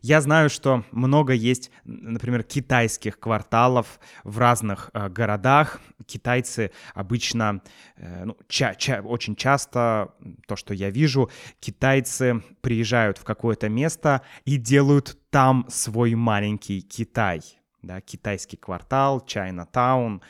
Я 0.00 0.20
знаю, 0.20 0.50
что 0.50 0.84
много 0.92 1.32
есть, 1.32 1.70
например, 1.84 2.42
китайских 2.42 3.18
кварталов 3.18 4.00
в 4.24 4.38
разных 4.38 4.90
э, 4.92 5.08
городах. 5.08 5.80
Китайцы 6.06 6.70
обычно, 6.94 7.62
э, 7.96 8.24
ну, 8.24 8.36
ча 8.48 8.74
ча 8.74 9.00
очень 9.02 9.36
часто, 9.36 10.14
то, 10.46 10.56
что 10.56 10.74
я 10.74 10.90
вижу, 10.90 11.30
китайцы 11.60 12.42
приезжают 12.60 13.18
в 13.18 13.24
какое-то 13.24 13.68
место 13.68 14.22
и 14.44 14.56
делают 14.56 15.18
там 15.30 15.66
свой 15.68 16.14
маленький 16.14 16.80
Китай. 16.80 17.42
Да, 17.82 18.00
китайский 18.00 18.56
квартал, 18.56 19.20
Чайна-таун. 19.20 20.22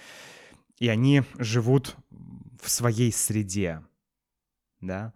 И 0.78 0.88
они 0.88 1.22
живут 1.38 1.96
в 2.62 2.68
своей 2.68 3.12
среде. 3.12 3.82
Да. 4.80 5.12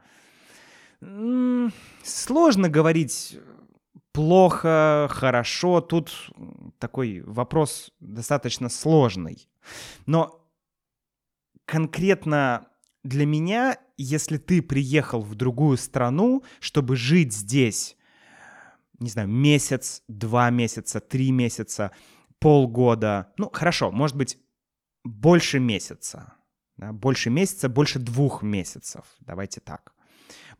Сложно 2.05 2.69
говорить 2.69 3.39
плохо, 4.13 5.09
хорошо. 5.11 5.81
Тут 5.81 6.31
такой 6.79 7.23
вопрос 7.23 7.93
достаточно 7.99 8.69
сложный. 8.69 9.49
Но 10.07 10.49
конкретно 11.65 12.69
для 13.03 13.27
меня, 13.27 13.79
если 13.97 14.37
ты 14.37 14.63
приехал 14.63 15.23
в 15.23 15.35
другую 15.35 15.77
страну, 15.77 16.45
чтобы 16.61 16.95
жить 16.95 17.33
здесь, 17.33 17.97
не 19.01 19.11
знаю, 19.11 19.29
месяц, 19.29 20.03
два 20.07 20.51
месяца, 20.51 21.01
три 21.01 21.33
месяца, 21.33 21.91
полгода, 22.39 23.33
ну 23.39 23.51
хорошо, 23.53 23.91
может 23.91 24.17
быть, 24.17 24.39
больше 25.05 25.59
месяца, 25.59 26.35
да, 26.77 26.93
больше 26.93 27.31
месяца, 27.31 27.69
больше 27.69 27.99
двух 27.99 28.43
месяцев, 28.43 29.05
давайте 29.21 29.61
так 29.61 29.92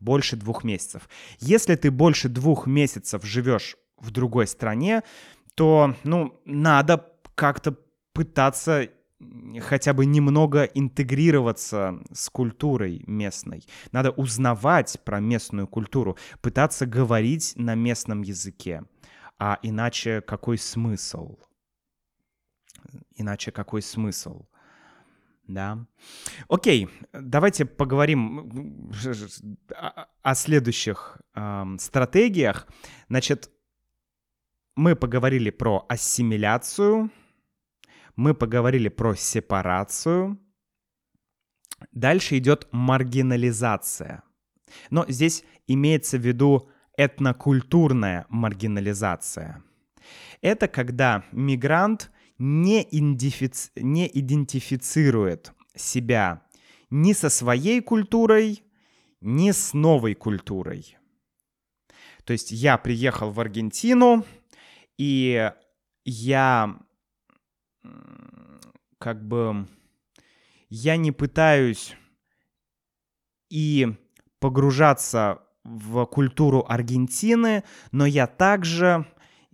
больше 0.03 0.37
двух 0.37 0.65
месяцев. 0.65 1.09
Если 1.39 1.75
ты 1.77 1.91
больше 1.91 2.29
двух 2.29 2.67
месяцев 2.67 3.25
живешь 3.25 3.77
в 3.99 4.11
другой 4.11 4.47
стране, 4.47 5.03
то, 5.55 5.95
ну, 6.05 6.41
надо 6.45 7.07
как-то 7.35 7.77
пытаться 8.13 8.89
хотя 9.61 9.93
бы 9.93 10.05
немного 10.05 10.65
интегрироваться 10.65 12.01
с 12.13 12.29
культурой 12.29 13.05
местной. 13.07 13.65
Надо 13.93 14.11
узнавать 14.11 14.99
про 15.05 15.21
местную 15.21 15.69
культуру, 15.69 16.17
пытаться 16.41 16.87
говорить 16.87 17.53
на 17.57 17.75
местном 17.75 18.23
языке. 18.23 18.83
А 19.39 19.59
иначе 19.63 20.21
какой 20.21 20.59
смысл? 20.59 21.39
Иначе 23.15 23.53
какой 23.53 23.83
смысл? 23.83 24.47
Да. 25.53 25.87
Окей, 26.49 26.89
давайте 27.13 27.65
поговорим 27.67 28.91
о, 30.23 30.35
следующих 30.35 31.21
э, 31.35 31.65
стратегиях. 31.79 32.67
Значит, 33.09 33.51
мы 34.77 34.97
поговорили 34.97 35.51
про 35.51 35.85
ассимиляцию, 35.89 37.11
мы 38.17 38.35
поговорили 38.35 38.89
про 38.89 39.15
сепарацию. 39.15 40.39
Дальше 41.93 42.39
идет 42.39 42.69
маргинализация. 42.73 44.23
Но 44.89 45.05
здесь 45.09 45.45
имеется 45.67 46.17
в 46.17 46.23
виду 46.23 46.71
этнокультурная 46.97 48.25
маргинализация. 48.29 49.63
Это 50.41 50.69
когда 50.69 51.25
мигрант 51.33 52.11
не, 52.43 52.83
идентифици... 52.83 53.71
не 53.77 54.11
идентифицирует 54.13 55.53
себя 55.77 56.45
ни 56.91 57.13
со 57.13 57.31
своей 57.31 57.81
культурой, 57.81 58.65
ни 59.21 59.53
с 59.53 59.75
новой 59.75 60.15
культурой. 60.15 60.99
То 62.25 62.33
есть 62.33 62.51
я 62.51 62.79
приехал 62.79 63.31
в 63.31 63.39
Аргентину, 63.39 64.25
и 64.99 65.53
я 66.05 66.79
как 68.99 69.25
бы 69.27 69.69
я 70.69 70.97
не 70.97 71.13
пытаюсь 71.13 71.97
и 73.51 73.87
погружаться 74.41 75.43
в 75.63 76.05
культуру 76.07 76.65
Аргентины, 76.69 77.63
но 77.93 78.05
я 78.05 78.27
также 78.27 79.07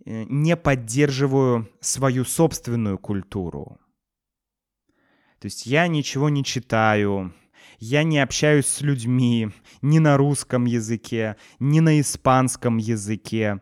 не 0.09 0.57
поддерживаю 0.57 1.69
свою 1.81 2.25
собственную 2.25 2.99
культуру. 2.99 3.79
То 5.39 5.47
есть 5.47 5.67
я 5.67 5.87
ничего 5.87 6.31
не 6.31 6.43
читаю, 6.43 7.35
я 7.79 8.03
не 8.03 8.19
общаюсь 8.19 8.67
с 8.67 8.81
людьми 8.81 9.51
ни 9.83 9.99
на 9.99 10.17
русском 10.17 10.65
языке, 10.65 11.37
ни 11.61 11.81
на 11.81 12.01
испанском 12.01 12.79
языке. 12.79 13.61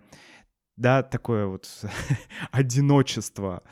Да, 0.76 1.02
такое 1.02 1.46
вот 1.46 1.68
одиночество, 2.52 3.64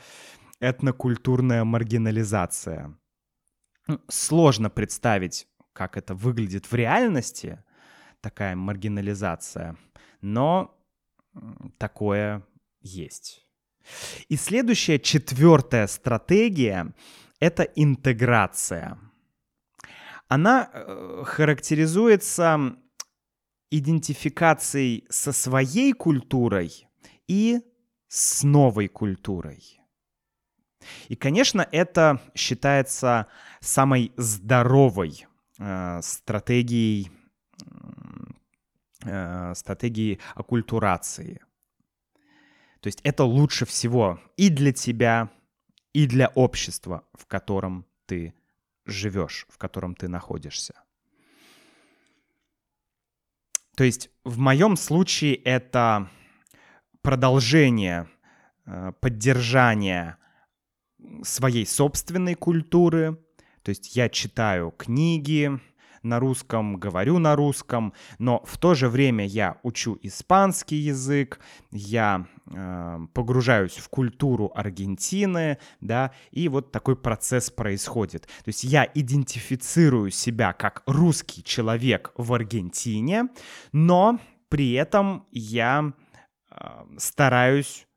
этнокультурная 0.59 1.63
маргинализация. 1.63 2.97
Ну, 3.87 4.01
сложно 4.09 4.69
представить, 4.69 5.47
как 5.71 5.95
это 5.95 6.13
выглядит 6.13 6.69
в 6.69 6.75
реальности, 6.75 7.63
такая 8.19 8.55
маргинализация, 8.55 9.77
но 10.21 10.77
такое 11.77 12.43
есть. 12.85 13.41
И 14.29 14.37
следующая, 14.37 14.99
четвертая 14.99 15.87
стратегия— 15.87 16.93
это 17.39 17.63
интеграция. 17.63 18.97
Она 20.27 20.69
э, 20.71 21.23
характеризуется 21.25 22.77
идентификацией 23.69 25.05
со 25.09 25.31
своей 25.31 25.93
культурой 25.93 26.87
и 27.27 27.61
с 28.07 28.43
новой 28.43 28.87
культурой. 28.87 29.79
И, 31.09 31.15
конечно, 31.15 31.67
это 31.71 32.21
считается 32.35 33.27
самой 33.59 34.11
здоровой 34.17 35.27
э, 35.59 35.99
стратегией, 36.01 37.11
э, 39.03 39.53
стратегией 39.55 40.19
оккультурации. 40.35 41.41
То 42.85 42.89
есть 42.89 43.01
это 43.01 43.23
лучше 43.23 43.65
всего 43.65 44.19
и 44.37 44.49
для 44.49 44.71
тебя, 44.71 45.31
и 45.91 46.05
для 46.05 46.27
общества, 46.35 47.03
в 47.15 47.25
котором 47.25 47.87
ты 48.05 48.35
живешь, 48.85 49.47
в 49.49 49.57
котором 49.57 49.95
ты 49.95 50.07
находишься. 50.07 50.75
То 53.75 53.83
есть 53.83 54.11
в 54.23 54.37
моем 54.37 54.77
случае 54.77 55.33
это 55.33 56.11
продолжение, 57.01 58.07
э, 58.67 58.91
поддержание 59.01 60.17
своей 61.23 61.65
собственной 61.65 62.35
культуры. 62.35 63.19
То 63.63 63.69
есть 63.69 63.95
я 63.95 64.09
читаю 64.09 64.69
книги 64.69 65.59
на 66.05 66.19
русском, 66.19 66.77
говорю 66.77 67.19
на 67.19 67.35
русском, 67.35 67.93
но 68.19 68.41
в 68.45 68.57
то 68.57 68.73
же 68.75 68.87
время 68.87 69.25
я 69.25 69.57
учу 69.63 69.97
испанский 70.01 70.77
язык, 70.77 71.39
я 71.71 72.27
э, 72.45 72.99
погружаюсь 73.13 73.75
в 73.77 73.89
культуру 73.89 74.51
Аргентины, 74.55 75.57
да, 75.81 76.11
и 76.31 76.47
вот 76.47 76.71
такой 76.71 76.95
процесс 76.95 77.49
происходит. 77.49 78.23
То 78.23 78.47
есть 78.47 78.63
я 78.63 78.89
идентифицирую 78.93 80.11
себя 80.11 80.53
как 80.53 80.83
русский 80.85 81.43
человек 81.43 82.11
в 82.15 82.33
Аргентине, 82.33 83.29
но 83.71 84.19
при 84.49 84.73
этом 84.73 85.25
я 85.31 85.91
э, 86.51 86.67
стараюсь 86.97 87.87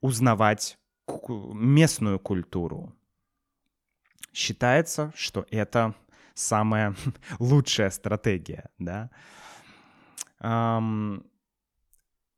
узнавать 0.00 0.78
местную 1.28 2.18
культуру. 2.18 2.92
Считается, 4.32 5.12
что 5.14 5.46
это 5.50 5.94
самая 6.34 6.94
лучшая 7.38 7.90
стратегия, 7.90 8.68
да. 8.78 9.10
Эм, 10.40 11.24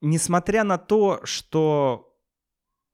несмотря 0.00 0.64
на 0.64 0.78
то, 0.78 1.20
что 1.24 2.14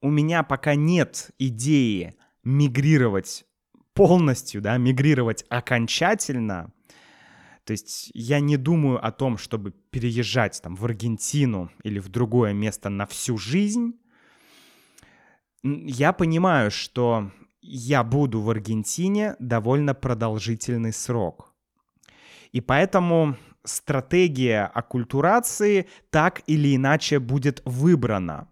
у 0.01 0.11
меня 0.11 0.43
пока 0.43 0.75
нет 0.75 1.31
идеи 1.39 2.17
мигрировать 2.43 3.45
полностью, 3.93 4.63
да, 4.63 4.77
мигрировать 4.79 5.45
окончательно, 5.49 6.73
то 7.65 7.73
есть 7.73 8.11
я 8.15 8.41
не 8.41 8.57
думаю 8.57 9.05
о 9.05 9.13
том, 9.13 9.37
чтобы 9.39 9.71
переезжать 9.71 10.61
там 10.63 10.75
в 10.75 10.85
Аргентину 10.85 11.71
или 11.85 11.99
в 11.99 12.09
другое 12.09 12.53
место 12.53 12.89
на 12.89 13.07
всю 13.07 13.37
жизнь. 13.37 13.93
Я 15.63 16.13
понимаю, 16.13 16.71
что 16.71 17.31
я 17.63 18.03
буду 18.03 18.41
в 18.41 18.51
Аргентине 18.51 19.37
довольно 19.39 19.95
продолжительный 19.95 20.93
срок. 20.93 21.53
И 22.53 22.61
поэтому 22.61 23.37
стратегия 23.65 24.65
оккультурации 24.65 25.87
так 26.11 26.43
или 26.47 26.75
иначе 26.75 27.19
будет 27.19 27.63
выбрана. 27.65 28.49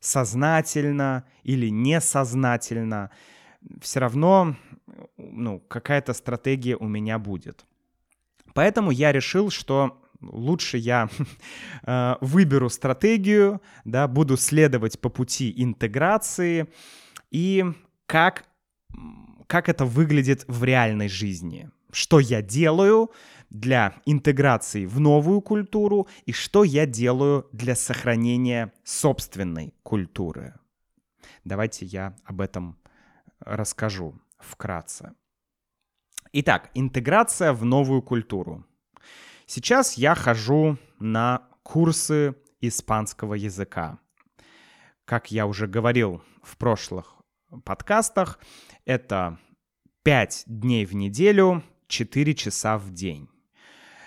Сознательно 0.00 1.24
или 1.42 1.68
несознательно. 1.68 3.10
Все 3.80 4.00
равно 4.00 4.56
ну, 5.16 5.60
какая-то 5.60 6.12
стратегия 6.12 6.76
у 6.76 6.88
меня 6.88 7.18
будет. 7.18 7.66
Поэтому 8.54 8.90
я 8.90 9.12
решил, 9.12 9.50
что 9.50 10.00
лучше 10.20 10.78
я 10.78 11.08
э, 11.82 12.14
выберу 12.20 12.70
стратегию, 12.70 13.60
да, 13.84 14.08
буду 14.08 14.36
следовать 14.36 15.00
по 15.00 15.08
пути 15.08 15.52
интеграции 15.56 16.68
и 17.30 17.64
как, 18.06 18.44
как 19.46 19.68
это 19.68 19.84
выглядит 19.84 20.44
в 20.48 20.64
реальной 20.64 21.08
жизни. 21.08 21.70
Что 21.92 22.20
я 22.20 22.42
делаю 22.42 23.10
для 23.50 23.94
интеграции 24.06 24.86
в 24.86 24.98
новую 25.00 25.40
культуру 25.40 26.08
и 26.24 26.32
что 26.32 26.64
я 26.64 26.86
делаю 26.86 27.48
для 27.52 27.74
сохранения 27.74 28.72
собственной 28.84 29.74
культуры. 29.82 30.54
Давайте 31.44 31.86
я 31.86 32.16
об 32.24 32.40
этом 32.40 32.76
расскажу 33.40 34.20
вкратце. 34.38 35.14
Итак, 36.32 36.70
интеграция 36.74 37.52
в 37.52 37.64
новую 37.64 38.02
культуру. 38.02 38.66
Сейчас 39.46 39.94
я 39.94 40.14
хожу 40.14 40.76
на 40.98 41.48
курсы 41.62 42.34
испанского 42.60 43.34
языка. 43.34 43.98
Как 45.04 45.30
я 45.30 45.46
уже 45.46 45.68
говорил 45.68 46.20
в 46.42 46.56
прошлых 46.56 47.15
подкастах. 47.64 48.38
Это 48.84 49.38
5 50.02 50.44
дней 50.46 50.84
в 50.86 50.94
неделю, 50.94 51.62
4 51.88 52.34
часа 52.34 52.78
в 52.78 52.92
день. 52.92 53.28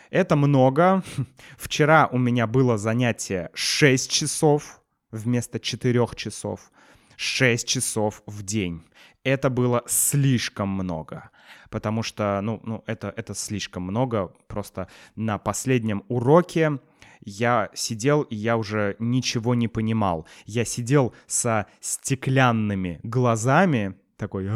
Это 0.09 0.35
много. 0.35 1.03
Вчера 1.57 2.07
у 2.11 2.17
меня 2.17 2.47
было 2.47 2.77
занятие 2.77 3.49
6 3.53 4.11
часов 4.11 4.81
вместо 5.11 5.59
4 5.59 6.07
часов. 6.15 6.71
6 7.17 7.67
часов 7.67 8.23
в 8.25 8.43
день. 8.43 8.83
Это 9.23 9.49
было 9.49 9.83
слишком 9.85 10.69
много, 10.69 11.31
потому 11.69 12.03
что, 12.03 12.39
ну, 12.41 12.61
ну 12.63 12.83
это, 12.87 13.13
это 13.15 13.33
слишком 13.33 13.83
много. 13.83 14.33
Просто 14.47 14.87
на 15.15 15.37
последнем 15.37 16.05
уроке 16.07 16.79
я 17.21 17.69
сидел, 17.73 18.21
и 18.23 18.35
я 18.35 18.57
уже 18.57 18.95
ничего 18.99 19.55
не 19.55 19.67
понимал. 19.67 20.27
Я 20.45 20.65
сидел 20.65 21.13
со 21.27 21.67
стеклянными 21.79 22.99
глазами, 23.03 23.95
такой, 24.17 24.49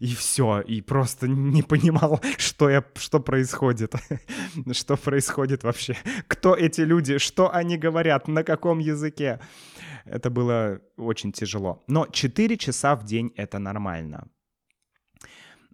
и 0.00 0.14
все, 0.14 0.60
и 0.60 0.82
просто 0.82 1.26
не 1.26 1.62
понимал, 1.62 2.20
что, 2.38 2.68
я, 2.68 2.84
что 2.94 3.18
происходит, 3.18 3.94
что 4.72 4.96
происходит 4.96 5.64
вообще, 5.64 5.96
кто 6.28 6.54
эти 6.54 6.82
люди, 6.82 7.18
что 7.18 7.52
они 7.52 7.78
говорят, 7.78 8.28
на 8.28 8.44
каком 8.44 8.78
языке. 8.78 9.40
Это 10.04 10.30
было 10.30 10.80
очень 10.96 11.32
тяжело. 11.32 11.82
Но 11.86 12.06
4 12.06 12.56
часа 12.56 12.96
в 12.96 13.04
день— 13.04 13.32
это 13.36 13.58
нормально. 13.58 14.28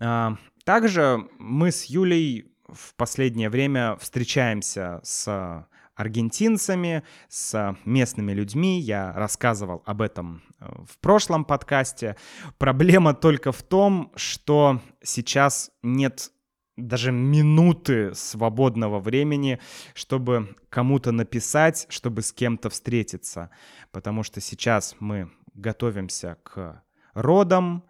А, 0.01 0.37
также 0.65 1.29
мы 1.39 1.71
с 1.71 1.85
Юлей 1.85 2.53
в 2.69 2.95
последнее 2.95 3.51
время 3.51 3.97
встречаемся 3.97 5.01
с 5.03 5.67
аргентинцами, 5.97 7.03
с 7.29 7.77
местными 7.85 8.33
людьми. 8.33 8.79
Я 8.79 9.13
рассказывал 9.15 9.83
об 9.87 10.03
этом 10.03 10.43
э, 10.61 10.67
в 10.87 10.99
прошлом 10.99 11.45
подкасте. 11.45 12.17
Проблема 12.59 13.15
только 13.15 13.51
в 13.51 13.63
том, 13.63 14.13
что 14.15 14.81
сейчас 15.03 15.71
нет 15.83 16.31
даже 16.77 17.11
минуты 17.11 18.15
свободного 18.15 19.01
времени, 19.01 19.59
чтобы 19.95 20.55
кому-то 20.69 21.11
написать, 21.11 21.87
чтобы 21.89 22.21
с 22.21 22.33
кем-то 22.33 22.69
встретиться. 22.69 23.51
Потому 23.91 24.23
что 24.23 24.43
сейчас 24.43 24.95
мы 25.01 25.31
готовимся 25.55 26.37
к 26.43 26.83
родам. 27.15 27.85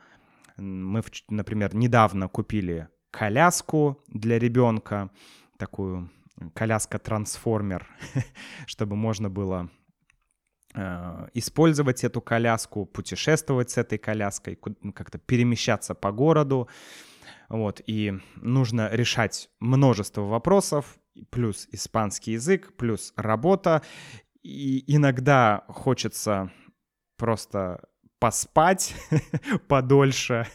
Мы, 0.56 1.02
например, 1.28 1.74
недавно 1.74 2.28
купили 2.28 2.88
коляску 3.10 4.04
для 4.06 4.38
ребенка, 4.38 5.10
такую 5.58 6.10
коляска-трансформер, 6.54 7.86
чтобы 8.66 8.96
можно 8.96 9.30
было 9.30 9.70
э, 10.74 11.28
использовать 11.34 12.04
эту 12.04 12.20
коляску, 12.20 12.86
путешествовать 12.86 13.70
с 13.70 13.78
этой 13.78 13.98
коляской, 13.98 14.58
ну, 14.80 14.92
как-то 14.92 15.18
перемещаться 15.18 15.94
по 15.94 16.12
городу. 16.12 16.68
Вот, 17.48 17.80
и 17.86 18.14
нужно 18.36 18.88
решать 18.92 19.50
множество 19.60 20.22
вопросов, 20.22 20.98
плюс 21.30 21.68
испанский 21.70 22.32
язык, 22.32 22.76
плюс 22.76 23.12
работа. 23.16 23.82
И 24.42 24.84
иногда 24.94 25.64
хочется 25.68 26.52
просто 27.16 27.88
поспать 28.18 28.94
подольше. 29.68 30.46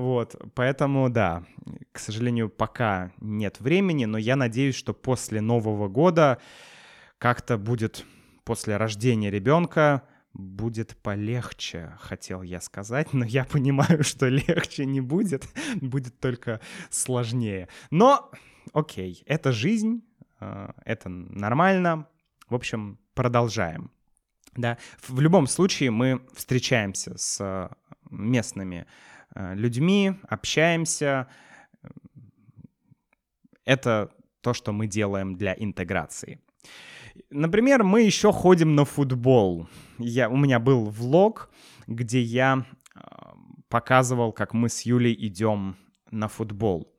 Вот, 0.00 0.34
поэтому, 0.54 1.10
да, 1.10 1.44
к 1.92 1.98
сожалению, 1.98 2.48
пока 2.48 3.12
нет 3.20 3.60
времени, 3.60 4.06
но 4.06 4.16
я 4.16 4.34
надеюсь, 4.34 4.74
что 4.74 4.94
после 4.94 5.42
Нового 5.42 5.88
года 5.88 6.40
как-то 7.18 7.58
будет, 7.58 8.06
после 8.44 8.78
рождения 8.78 9.30
ребенка, 9.30 10.04
будет 10.32 10.96
полегче, 10.96 11.98
хотел 12.00 12.40
я 12.40 12.62
сказать, 12.62 13.12
но 13.12 13.26
я 13.26 13.44
понимаю, 13.52 14.02
что 14.02 14.28
легче 14.28 14.86
не 14.86 15.02
будет, 15.02 15.46
будет 15.82 16.18
только 16.18 16.62
сложнее. 16.88 17.68
Но, 17.90 18.30
окей, 18.72 19.22
это 19.26 19.52
жизнь, 19.52 20.02
э, 20.40 20.72
это 20.86 21.10
нормально. 21.10 22.06
В 22.48 22.54
общем, 22.54 22.98
продолжаем. 23.12 23.90
Да, 24.54 24.78
в 25.06 25.20
любом 25.20 25.46
случае 25.46 25.90
мы 25.90 26.22
встречаемся 26.32 27.18
с 27.18 27.70
местными 28.10 28.86
людьми, 29.34 30.14
общаемся. 30.28 31.26
Это 33.64 34.10
то, 34.40 34.54
что 34.54 34.72
мы 34.72 34.86
делаем 34.86 35.36
для 35.36 35.54
интеграции. 35.56 36.40
Например, 37.30 37.84
мы 37.84 38.02
еще 38.02 38.32
ходим 38.32 38.74
на 38.74 38.84
футбол. 38.84 39.68
Я, 39.98 40.28
у 40.28 40.36
меня 40.36 40.58
был 40.58 40.86
влог, 40.86 41.50
где 41.86 42.20
я 42.20 42.64
э, 42.94 43.00
показывал, 43.68 44.32
как 44.32 44.54
мы 44.54 44.68
с 44.68 44.82
Юлей 44.82 45.14
идем 45.14 45.76
на 46.10 46.28
футбол. 46.28 46.92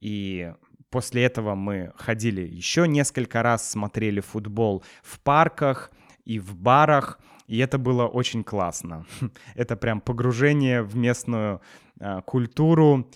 И 0.00 0.52
после 0.90 1.24
этого 1.24 1.54
мы 1.54 1.92
ходили 1.96 2.42
еще 2.42 2.86
несколько 2.86 3.42
раз, 3.42 3.68
смотрели 3.68 4.20
футбол 4.20 4.84
в 5.02 5.20
парках 5.20 5.90
и 6.24 6.38
в 6.38 6.56
барах. 6.56 7.18
И 7.50 7.58
это 7.58 7.78
было 7.78 8.06
очень 8.06 8.44
классно. 8.44 9.04
Это 9.56 9.76
прям 9.76 10.00
погружение 10.00 10.82
в 10.82 10.96
местную 10.96 11.60
э, 11.98 12.22
культуру. 12.24 13.10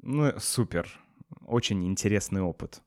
Ну, 0.00 0.32
супер. 0.38 0.88
Очень 1.46 1.84
интересный 1.84 2.40
опыт. 2.40 2.82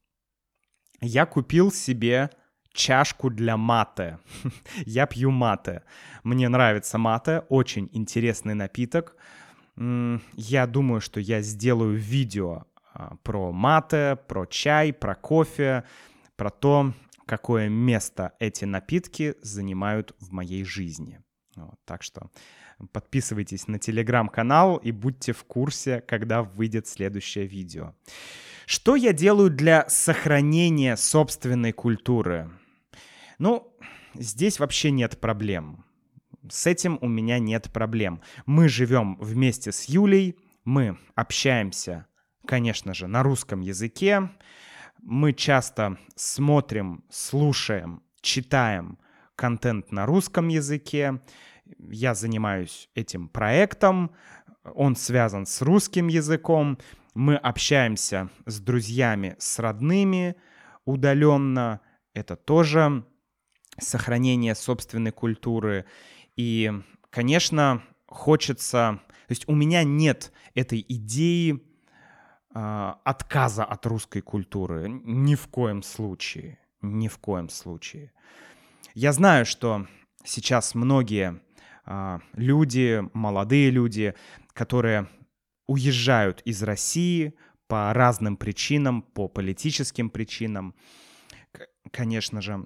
Я 1.02 1.28
купил 1.28 1.72
себе 1.72 2.32
чашку 2.74 3.30
для 3.30 3.58
мате. 3.58 4.18
Я 4.86 5.06
пью 5.06 5.30
мате. 5.30 5.84
Мне 6.24 6.50
нравится 6.50 6.98
мате, 6.98 7.44
очень 7.50 7.88
интересный 7.94 8.56
напиток. 8.56 9.16
Я 9.76 10.66
думаю, 10.66 11.00
что 11.00 11.20
я 11.20 11.44
сделаю 11.44 11.96
видео 11.96 12.64
а, 12.94 13.16
про 13.22 13.52
мате, 13.52 14.18
про 14.28 14.48
чай, 14.48 14.92
про 14.92 15.14
кофе, 15.14 15.84
про 16.36 16.50
то, 16.50 16.94
какое 17.28 17.70
место 17.70 18.34
эти 18.40 18.66
напитки 18.66 19.36
занимают 19.42 20.16
в 20.20 20.32
моей 20.32 20.64
жизни. 20.64 21.20
Вот, 21.56 21.76
так 21.86 22.02
что 22.04 22.32
подписывайтесь 22.92 23.68
на 23.68 23.80
телеграм-канал 23.80 24.78
и 24.78 24.92
будьте 24.92 25.34
в 25.34 25.44
курсе, 25.44 26.02
когда 26.02 26.44
выйдет 26.44 26.88
следующее 26.88 27.46
видео. 27.48 27.96
Что 28.66 28.96
я 28.96 29.14
делаю 29.14 29.50
для 29.50 29.88
сохранения 29.90 30.96
собственной 30.98 31.72
культуры? 31.72 32.52
Ну, 33.40 33.74
здесь 34.14 34.60
вообще 34.60 34.92
нет 34.92 35.20
проблем. 35.20 35.86
С 36.50 36.68
этим 36.68 36.98
у 37.02 37.08
меня 37.08 37.40
нет 37.40 37.72
проблем. 37.72 38.22
Мы 38.46 38.70
живем 38.70 39.18
вместе 39.20 39.72
с 39.72 39.86
Юлей, 39.86 40.38
мы 40.64 40.98
общаемся, 41.16 42.08
конечно 42.46 42.94
же, 42.94 43.08
на 43.08 43.24
русском 43.24 43.62
языке, 43.62 44.30
мы 45.08 45.32
часто 45.32 45.98
смотрим, 46.16 47.02
слушаем, 47.10 48.04
читаем 48.20 49.00
контент 49.38 49.94
на 49.94 50.06
русском 50.06 50.50
языке. 50.50 51.22
Я 51.80 52.14
занимаюсь 52.14 52.90
этим 52.94 53.30
проектом, 53.30 54.12
он 54.76 54.98
связан 54.98 55.46
с 55.46 55.62
русским 55.62 56.10
языком. 56.10 56.78
Мы 57.14 57.38
общаемся 57.38 58.30
с 58.46 58.60
друзьями, 58.60 59.38
с 59.40 59.60
родными 59.60 60.36
удаленно. 60.84 61.80
Это 62.14 62.36
тоже 62.36 63.06
сохранение 63.80 64.56
собственной 64.56 65.12
культуры. 65.12 65.86
И, 66.36 66.70
конечно, 67.10 67.82
хочется... 68.08 69.00
То 69.28 69.32
есть 69.32 69.48
у 69.48 69.56
меня 69.56 69.86
нет 69.86 70.34
этой 70.54 70.84
идеи 70.86 71.64
отказа 72.60 73.64
от 73.64 73.86
русской 73.86 74.22
культуры. 74.22 74.90
Ни 74.90 75.36
в 75.36 75.48
коем 75.48 75.84
случае. 75.84 76.60
Ни 76.82 77.08
в 77.08 77.18
коем 77.18 77.50
случае. 77.50 78.12
Я 78.94 79.14
знаю, 79.14 79.46
что 79.46 79.86
сейчас 80.24 80.76
многие 80.76 81.40
э, 81.86 82.20
люди, 82.34 83.04
молодые 83.14 83.70
люди, 83.70 84.16
которые 84.54 85.08
уезжают 85.68 86.42
из 86.46 86.64
России 86.64 87.34
по 87.68 87.94
разным 87.94 88.38
причинам, 88.38 89.02
по 89.02 89.28
политическим 89.28 90.10
причинам, 90.10 90.74
конечно 91.92 92.42
же, 92.42 92.66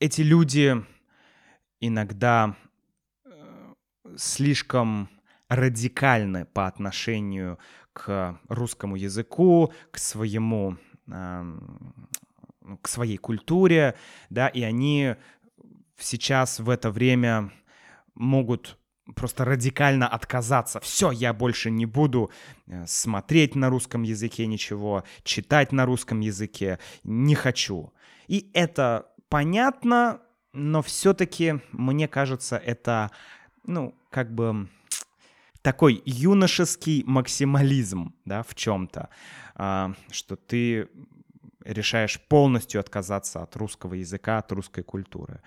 эти 0.00 0.20
люди 0.20 0.84
иногда 1.80 2.56
э, 3.24 3.74
слишком 4.16 5.08
радикальны 5.48 6.44
по 6.46 6.66
отношению 6.66 7.58
к 7.94 8.38
русскому 8.48 8.96
языку, 8.96 9.72
к 9.90 9.98
своему, 9.98 10.76
к 11.06 12.88
своей 12.88 13.16
культуре, 13.16 13.94
да, 14.28 14.48
и 14.48 14.62
они 14.62 15.16
сейчас 15.98 16.60
в 16.60 16.68
это 16.68 16.90
время 16.90 17.50
могут 18.14 18.78
просто 19.14 19.44
радикально 19.44 20.08
отказаться. 20.08 20.80
Все, 20.80 21.10
я 21.10 21.32
больше 21.32 21.70
не 21.70 21.86
буду 21.86 22.30
э, 22.66 22.86
смотреть 22.86 23.54
на 23.54 23.68
русском 23.68 24.02
языке 24.02 24.46
ничего, 24.46 25.04
читать 25.24 25.72
на 25.72 25.84
русском 25.84 26.20
языке, 26.20 26.78
не 27.02 27.34
хочу. 27.34 27.92
И 28.28 28.50
это 28.54 29.12
понятно, 29.28 30.20
но 30.52 30.80
все-таки, 30.82 31.60
мне 31.72 32.08
кажется, 32.08 32.56
это, 32.56 33.10
ну, 33.64 33.94
как 34.10 34.34
бы 34.34 34.68
такой 35.64 36.02
юношеский 36.04 37.02
максимализм, 37.06 38.14
да, 38.26 38.42
в 38.42 38.54
чем-то, 38.54 39.08
а, 39.54 39.94
что 40.10 40.36
ты 40.36 40.90
решаешь 41.64 42.20
полностью 42.20 42.80
отказаться 42.80 43.42
от 43.42 43.56
русского 43.56 43.94
языка, 43.94 44.36
от 44.36 44.52
русской 44.52 44.84
культуры. 44.84 45.40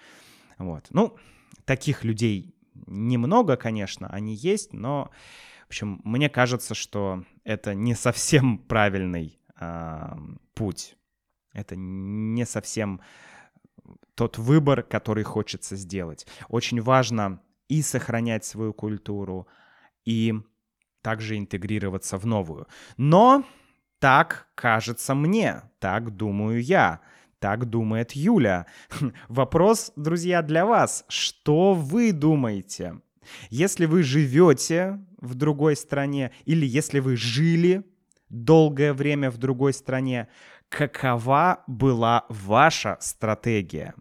Вот. 0.57 0.87
Ну, 0.89 1.15
таких 1.65 2.03
людей 2.03 2.55
немного, 2.87 3.57
конечно, 3.57 4.07
они 4.07 4.33
есть, 4.33 4.73
но, 4.73 5.11
в 5.65 5.67
общем, 5.67 6.01
мне 6.03 6.29
кажется, 6.29 6.73
что 6.73 7.23
это 7.43 7.75
не 7.75 7.93
совсем 7.93 8.57
правильный 8.57 9.39
э, 9.59 10.15
путь. 10.55 10.97
Это 11.53 11.75
не 11.75 12.43
совсем 12.47 13.01
тот 14.15 14.39
выбор, 14.39 14.81
который 14.81 15.23
хочется 15.23 15.75
сделать. 15.75 16.25
Очень 16.49 16.81
важно 16.81 17.39
и 17.67 17.83
сохранять 17.83 18.45
свою 18.45 18.73
культуру, 18.73 19.47
и 20.07 20.33
также 21.01 21.37
интегрироваться 21.37 22.17
в 22.17 22.25
новую. 22.25 22.67
Но 22.95 23.43
так 23.99 24.47
кажется 24.55 25.13
мне, 25.13 25.63
так 25.79 26.15
думаю 26.15 26.63
я, 26.63 27.01
так 27.39 27.65
думает 27.65 28.13
Юля. 28.13 28.65
Вопрос, 29.27 29.91
друзья, 29.97 30.41
для 30.41 30.65
вас. 30.65 31.03
Что 31.09 31.73
вы 31.73 32.13
думаете? 32.13 33.01
Если 33.49 33.85
вы 33.85 34.01
живете 34.01 34.99
в 35.19 35.35
другой 35.35 35.75
стране 35.75 36.31
или 36.45 36.65
если 36.65 36.99
вы 36.99 37.17
жили 37.17 37.83
долгое 38.29 38.93
время 38.93 39.29
в 39.29 39.37
другой 39.37 39.73
стране, 39.73 40.29
какова 40.69 41.63
была 41.67 42.25
ваша 42.29 42.97
стратегия? 43.01 43.93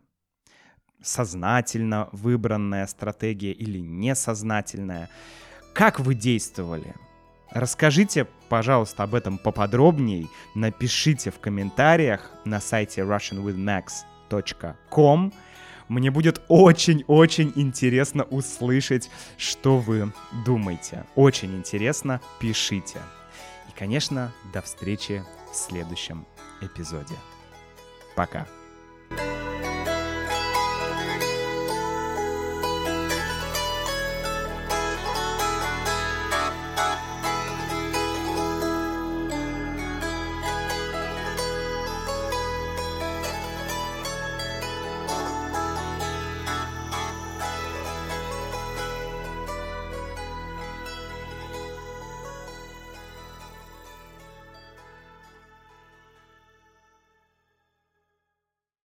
Сознательно 1.03 2.09
выбранная 2.12 2.87
стратегия 2.87 3.53
или 3.53 3.81
несознательная? 3.81 5.11
Как 5.77 6.01
вы 6.01 6.15
действовали? 6.15 6.95
Расскажите, 7.51 8.27
пожалуйста, 8.49 9.03
об 9.03 9.15
этом 9.15 9.37
поподробнее. 9.37 10.29
Напишите 10.55 11.31
в 11.31 11.39
комментариях 11.39 12.31
на 12.47 12.61
сайте 12.61 13.03
russianwithmax.com. 13.03 15.35
Мне 15.89 16.11
будет 16.11 16.41
очень-очень 16.49 17.53
интересно 17.57 18.23
услышать, 18.23 19.11
что 19.37 19.77
вы 19.77 20.15
думаете. 20.47 21.05
Очень 21.15 21.55
интересно, 21.55 22.23
пишите. 22.41 23.01
И, 23.69 23.73
конечно, 23.79 24.33
до 24.55 24.62
встречи 24.62 25.23
в 25.53 25.57
следующем 25.57 26.25
эпизоде. 26.62 27.17
Пока. 28.15 28.47